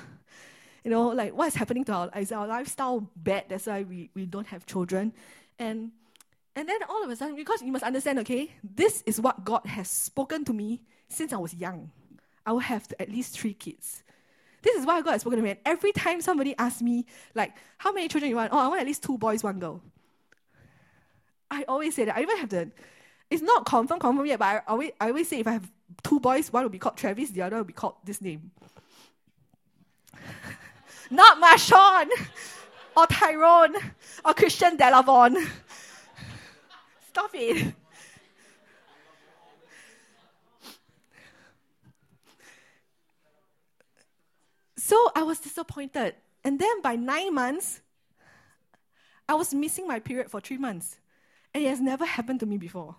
[0.83, 3.45] You know, like, what is happening to our, is our lifestyle bad?
[3.49, 5.13] That's why we, we don't have children.
[5.59, 5.91] And
[6.55, 9.65] and then all of a sudden, because you must understand, okay, this is what God
[9.65, 11.89] has spoken to me since I was young.
[12.45, 14.03] I will have at least three kids.
[14.64, 15.51] This is why God has spoken to me.
[15.51, 17.05] And every time somebody asks me,
[17.36, 18.51] like, how many children you want?
[18.53, 19.82] Oh, I want at least two boys, one girl.
[21.51, 22.18] I always say that.
[22.18, 22.72] I even have the,
[23.30, 25.70] it's not confirmed, confirmed yet, but I always, I always say if I have
[26.01, 28.51] two boys, one will be called Travis, the other will be called this name.
[31.11, 32.07] not Marshawn,
[32.95, 33.76] or Tyrone,
[34.24, 35.45] or Christian Delavon.
[37.09, 37.76] Stop it.
[44.84, 46.15] So I was disappointed.
[46.43, 47.79] And then by nine months,
[49.29, 50.99] I was missing my period for three months.
[51.53, 52.93] And it has never happened to me before.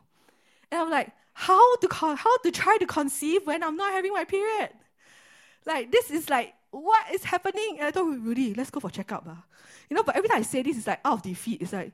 [0.73, 4.15] And I'm like, how to, con- how to try to conceive when I'm not having
[4.15, 4.71] my period?
[5.67, 7.77] Like, this is like, what is happening?
[7.79, 9.27] And I told Rudy, let's go for checkup.
[9.29, 9.35] Uh.
[9.91, 11.61] You know, but every time I say this, it's like out of defeat.
[11.61, 11.93] It's like,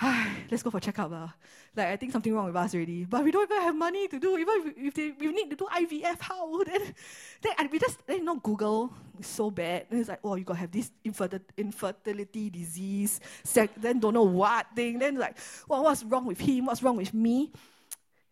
[0.50, 1.12] let's go for checkup.
[1.12, 1.28] Uh.
[1.74, 3.04] Like, I think something wrong with us already.
[3.04, 4.36] But we don't even have money to do.
[4.38, 6.62] Even if they, we need to do IVF, how?
[6.64, 6.94] Then,
[7.42, 9.86] then and we just, then, you know, Google is so bad.
[9.90, 13.20] And it's like, oh, you got to have this infertility disease.
[13.44, 14.98] Sec- then don't know what thing.
[14.98, 15.36] Then like,
[15.68, 16.66] well, what's wrong with him?
[16.66, 17.52] What's wrong with me?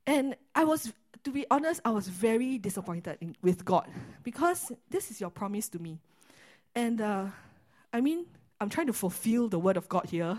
[0.07, 0.93] And I was,
[1.23, 3.89] to be honest, I was very disappointed in, with God
[4.23, 5.99] because this is your promise to me.
[6.75, 7.27] And uh,
[7.93, 8.27] I mean,
[8.61, 10.39] I'm trying to fulfill the word of God here.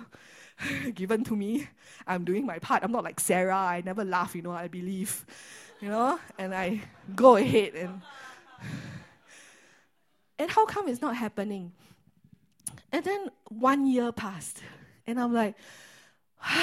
[0.94, 1.68] given to me.
[2.08, 2.84] I'm doing my part.
[2.84, 3.56] I'm not like Sarah.
[3.56, 5.26] I never laugh, you know, I believe.
[5.82, 6.20] You know?
[6.38, 6.82] And I
[7.16, 8.02] go ahead and
[10.40, 11.72] and how come it's not happening?
[12.92, 14.62] And then one year passed.
[15.08, 15.56] And I'm like,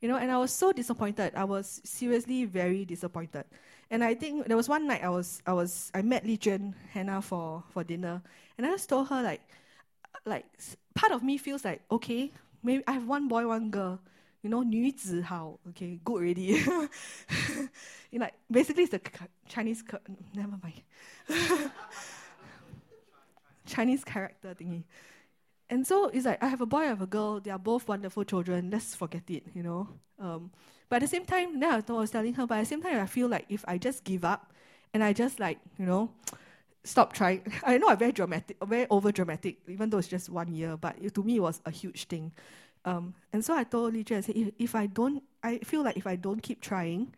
[0.00, 1.32] you know, and I was so disappointed.
[1.34, 3.44] I was seriously very disappointed.
[3.90, 6.74] And I think there was one night I was I was I met Li Jun
[6.92, 8.20] Hannah for, for dinner
[8.58, 9.42] and I just told her like
[10.24, 10.44] like
[10.94, 12.32] part of me feels like, okay,
[12.65, 13.99] maybe I have one boy, one girl.
[14.43, 16.63] You know, 女子好, okay, good already.
[18.11, 19.01] you know, basically it's the
[19.47, 19.83] Chinese,
[20.33, 20.81] never mind.
[23.67, 24.83] Chinese character thingy.
[25.69, 27.87] And so it's like, I have a boy, I have a girl, they are both
[27.87, 29.87] wonderful children, let's forget it, you know.
[30.19, 30.51] Um,
[30.89, 32.99] but at the same time, now I was telling her, but at the same time,
[32.99, 34.51] I feel like if I just give up
[34.93, 36.09] and I just like, you know,
[36.86, 37.42] stop trying.
[37.64, 40.96] I know I'm very dramatic, very over dramatic, even though it's just one year, but
[41.00, 42.32] it, to me it was a huge thing.
[42.84, 45.96] Um, and so I told Li I said, if, if I don't, I feel like
[45.96, 47.14] if I don't keep trying,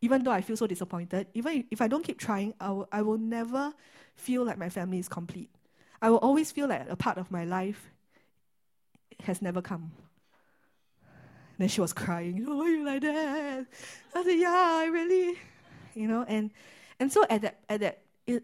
[0.00, 3.02] even though I feel so disappointed, even if I don't keep trying, I will, I
[3.02, 3.72] will never
[4.14, 5.50] feel like my family is complete.
[6.00, 7.90] I will always feel like a part of my life
[9.24, 9.90] has never come.
[11.02, 13.66] And then she was crying, why are you like that?
[14.14, 15.36] I said, yeah, I really,
[15.94, 16.52] you know, and,
[17.00, 17.98] and so at that, at that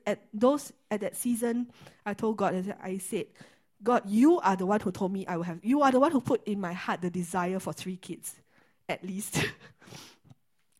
[0.06, 1.68] at those at that season,
[2.04, 3.26] I told God, I said,
[3.82, 5.60] God, you are the one who told me I will have.
[5.62, 8.34] You are the one who put in my heart the desire for three kids,
[8.88, 9.44] at least.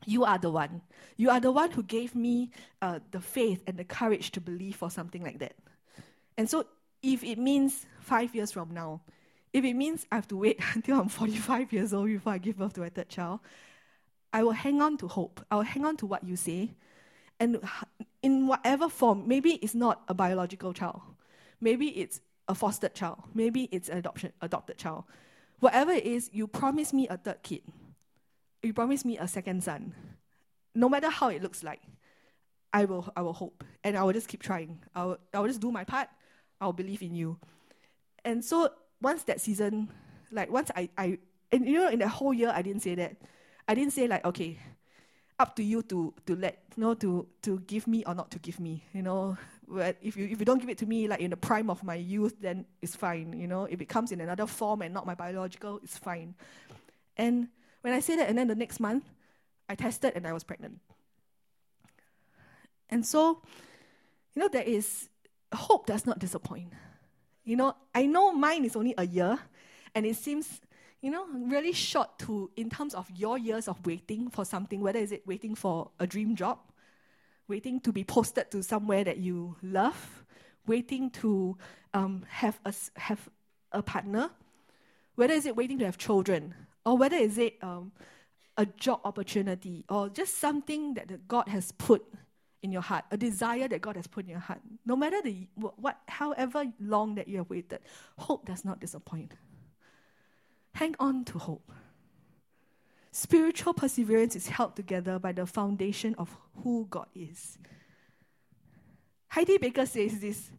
[0.06, 0.82] You are the one.
[1.16, 2.50] You are the one who gave me
[2.82, 5.54] uh, the faith and the courage to believe for something like that.
[6.36, 6.66] And so,
[7.02, 9.00] if it means five years from now,
[9.52, 12.58] if it means I have to wait until I'm 45 years old before I give
[12.58, 13.40] birth to my third child,
[14.32, 15.44] I will hang on to hope.
[15.50, 16.72] I will hang on to what you say.
[17.40, 17.60] And
[18.22, 21.00] in whatever form, maybe it's not a biological child.
[21.60, 23.18] Maybe it's a fostered child.
[23.34, 25.04] Maybe it's an adoption, adopted child.
[25.60, 27.62] Whatever it is, you promise me a third kid.
[28.62, 29.94] You promise me a second son.
[30.74, 31.80] No matter how it looks like,
[32.72, 33.64] I will, I will hope.
[33.82, 34.80] And I will just keep trying.
[34.94, 36.08] I will, I will just do my part.
[36.60, 37.38] I'll believe in you.
[38.24, 38.70] And so
[39.00, 39.90] once that season,
[40.32, 41.18] like once I, I
[41.52, 43.16] and you know, in the whole year I didn't say that.
[43.68, 44.58] I didn't say like, okay,
[45.38, 48.38] up to you to to let you know to to give me or not to
[48.38, 48.84] give me.
[48.92, 51.36] You know, but if you if you don't give it to me like in the
[51.36, 53.32] prime of my youth, then it's fine.
[53.32, 56.34] You know, if it comes in another form and not my biological, it's fine.
[57.16, 57.48] And
[57.82, 59.04] when I say that, and then the next month,
[59.68, 60.80] I tested and I was pregnant.
[62.90, 63.42] And so,
[64.34, 65.08] you know, there is
[65.52, 66.72] hope does not disappoint.
[67.44, 69.38] You know, I know mine is only a year,
[69.94, 70.60] and it seems,
[71.04, 74.98] you know, really short to in terms of your years of waiting for something, whether
[74.98, 76.58] is it waiting for a dream job,
[77.46, 80.24] waiting to be posted to somewhere that you love,
[80.66, 81.58] waiting to
[81.92, 83.28] um, have a have
[83.72, 84.30] a partner,
[85.14, 86.54] whether is it waiting to have children,
[86.86, 87.92] or whether is it um,
[88.56, 92.02] a job opportunity, or just something that God has put
[92.62, 94.62] in your heart, a desire that God has put in your heart.
[94.86, 97.80] No matter the what, however long that you have waited,
[98.16, 99.32] hope does not disappoint.
[100.74, 101.72] Hang on to hope.
[103.12, 107.58] Spiritual perseverance is held together by the foundation of who God is.
[109.28, 110.50] Heidi Baker says this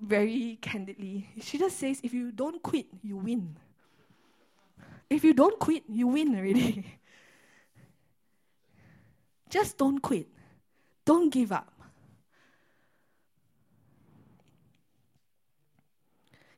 [0.00, 1.28] very candidly.
[1.40, 3.56] She just says, if you don't quit, you win.
[5.10, 6.86] If you don't quit, you win already.
[9.50, 10.28] just don't quit.
[11.04, 11.72] Don't give up.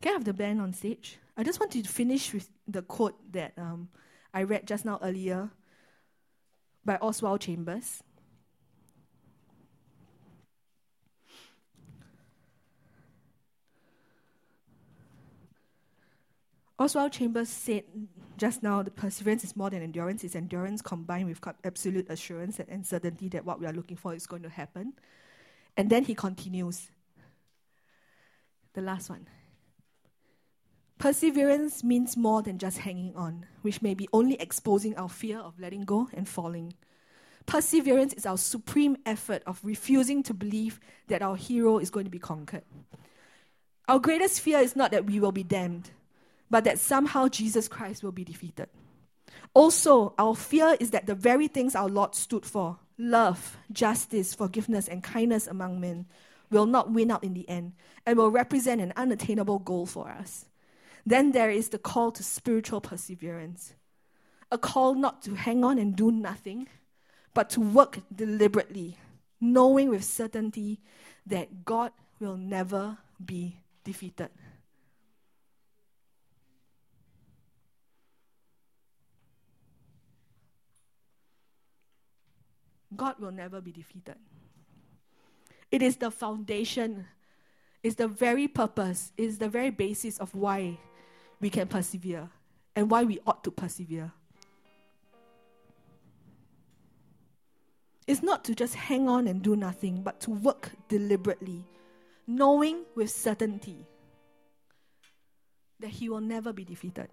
[0.01, 1.19] Can I have the band on stage?
[1.39, 3.91] I just want to finish with the quote that um,
[4.35, 5.49] I read just now earlier
[6.85, 8.03] by Oswald Chambers.
[16.77, 17.85] Oswald Chambers said
[18.37, 22.85] just now the perseverance is more than endurance, it's endurance combined with absolute assurance and
[22.85, 24.93] certainty that what we are looking for is going to happen.
[25.77, 26.91] And then he continues.
[28.75, 29.29] The last one.
[30.99, 35.59] Perseverance means more than just hanging on, which may be only exposing our fear of
[35.61, 36.75] letting go and falling.
[37.47, 42.11] Perseverance is our supreme effort of refusing to believe that our hero is going to
[42.11, 42.65] be conquered.
[43.87, 45.91] Our greatest fear is not that we will be damned,
[46.51, 48.69] but that somehow Jesus Christ will be defeated.
[49.55, 54.89] Also, our fear is that the very things our Lord stood for love, justice, forgiveness,
[54.89, 56.07] and kindness among men
[56.51, 57.73] will not win out in the end
[58.05, 60.48] and will represent an unattainable goal for us.
[61.09, 63.73] Then there is the call to spiritual perseverance
[64.53, 66.69] a call not to hang on and do nothing,
[67.33, 68.99] but to work deliberately,
[69.41, 70.81] knowing with certainty
[71.27, 74.29] that God will never be defeated.
[82.95, 84.17] God will never be defeated.
[85.71, 87.07] It is the foundation,
[87.83, 90.79] it's the very purpose, it's the very basis of why
[91.41, 92.29] we can persevere
[92.75, 94.13] and why we ought to persevere.
[98.07, 101.63] It's not to just hang on and do nothing, but to work deliberately,
[102.27, 103.87] knowing with certainty
[105.81, 107.09] that He will never be defeated.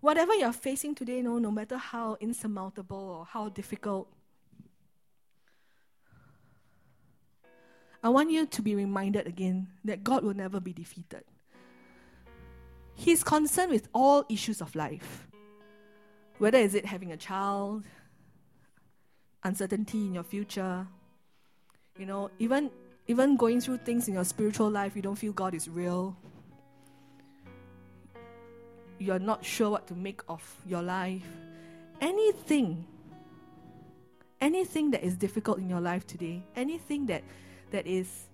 [0.00, 4.08] Whatever you're facing today, no, no matter how insurmountable or how difficult,
[8.02, 11.24] I want you to be reminded again that God will never be defeated.
[12.94, 15.28] He's concerned with all issues of life.
[16.38, 17.84] Whether is it having a child,
[19.44, 20.86] uncertainty in your future,
[21.98, 22.70] you know, even
[23.06, 26.16] even going through things in your spiritual life, you don't feel God is real
[29.00, 31.26] you're not sure what to make of your life,
[32.00, 32.84] anything,
[34.40, 37.24] anything that is difficult in your life today, anything that
[37.70, 38.28] that is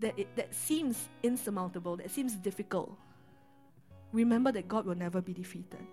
[0.00, 2.96] that it, that seems insurmountable, that seems difficult,
[4.12, 5.84] remember that God will never be defeated.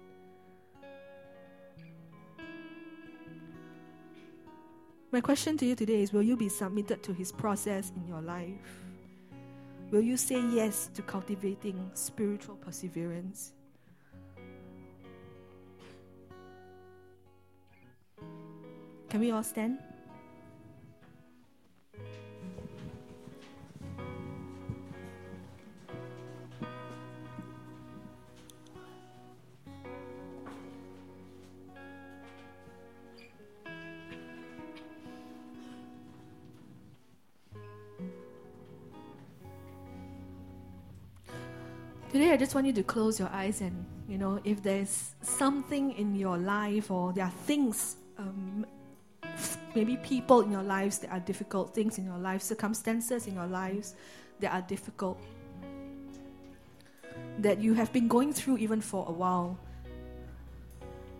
[5.11, 8.21] My question to you today is Will you be submitted to His process in your
[8.21, 8.83] life?
[9.91, 13.53] Will you say yes to cultivating spiritual perseverance?
[19.09, 19.79] Can we all stand?
[42.55, 46.89] Want you to close your eyes and, you know, if there's something in your life
[46.89, 48.65] or there are things, um,
[49.75, 53.47] maybe people in your lives that are difficult, things in your life, circumstances in your
[53.47, 53.95] lives
[54.39, 55.19] that are difficult,
[57.39, 59.59] that you have been going through even for a while,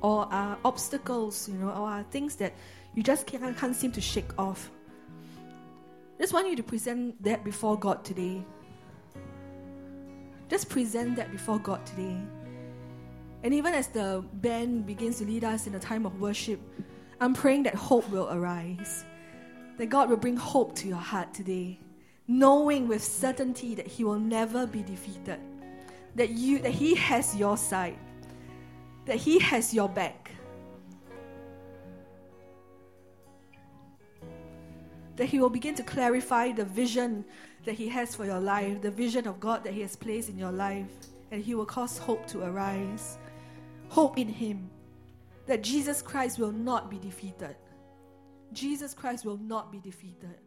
[0.01, 2.53] or are obstacles, you know, or are things that
[2.93, 4.71] you just can't, can't seem to shake off.
[6.17, 8.41] Just want you to present that before God today.
[10.49, 12.17] Just present that before God today.
[13.43, 16.59] And even as the band begins to lead us in a time of worship,
[17.19, 19.05] I'm praying that hope will arise.
[19.77, 21.79] That God will bring hope to your heart today,
[22.27, 25.39] knowing with certainty that He will never be defeated.
[26.15, 27.97] That you that He has your side.
[29.05, 30.31] That He has your back.
[35.17, 37.25] That He will begin to clarify the vision
[37.65, 40.37] that He has for your life, the vision of God that He has placed in
[40.37, 40.87] your life,
[41.31, 43.17] and He will cause hope to arise.
[43.89, 44.69] Hope in Him
[45.45, 47.55] that Jesus Christ will not be defeated.
[48.53, 50.37] Jesus Christ will not be defeated.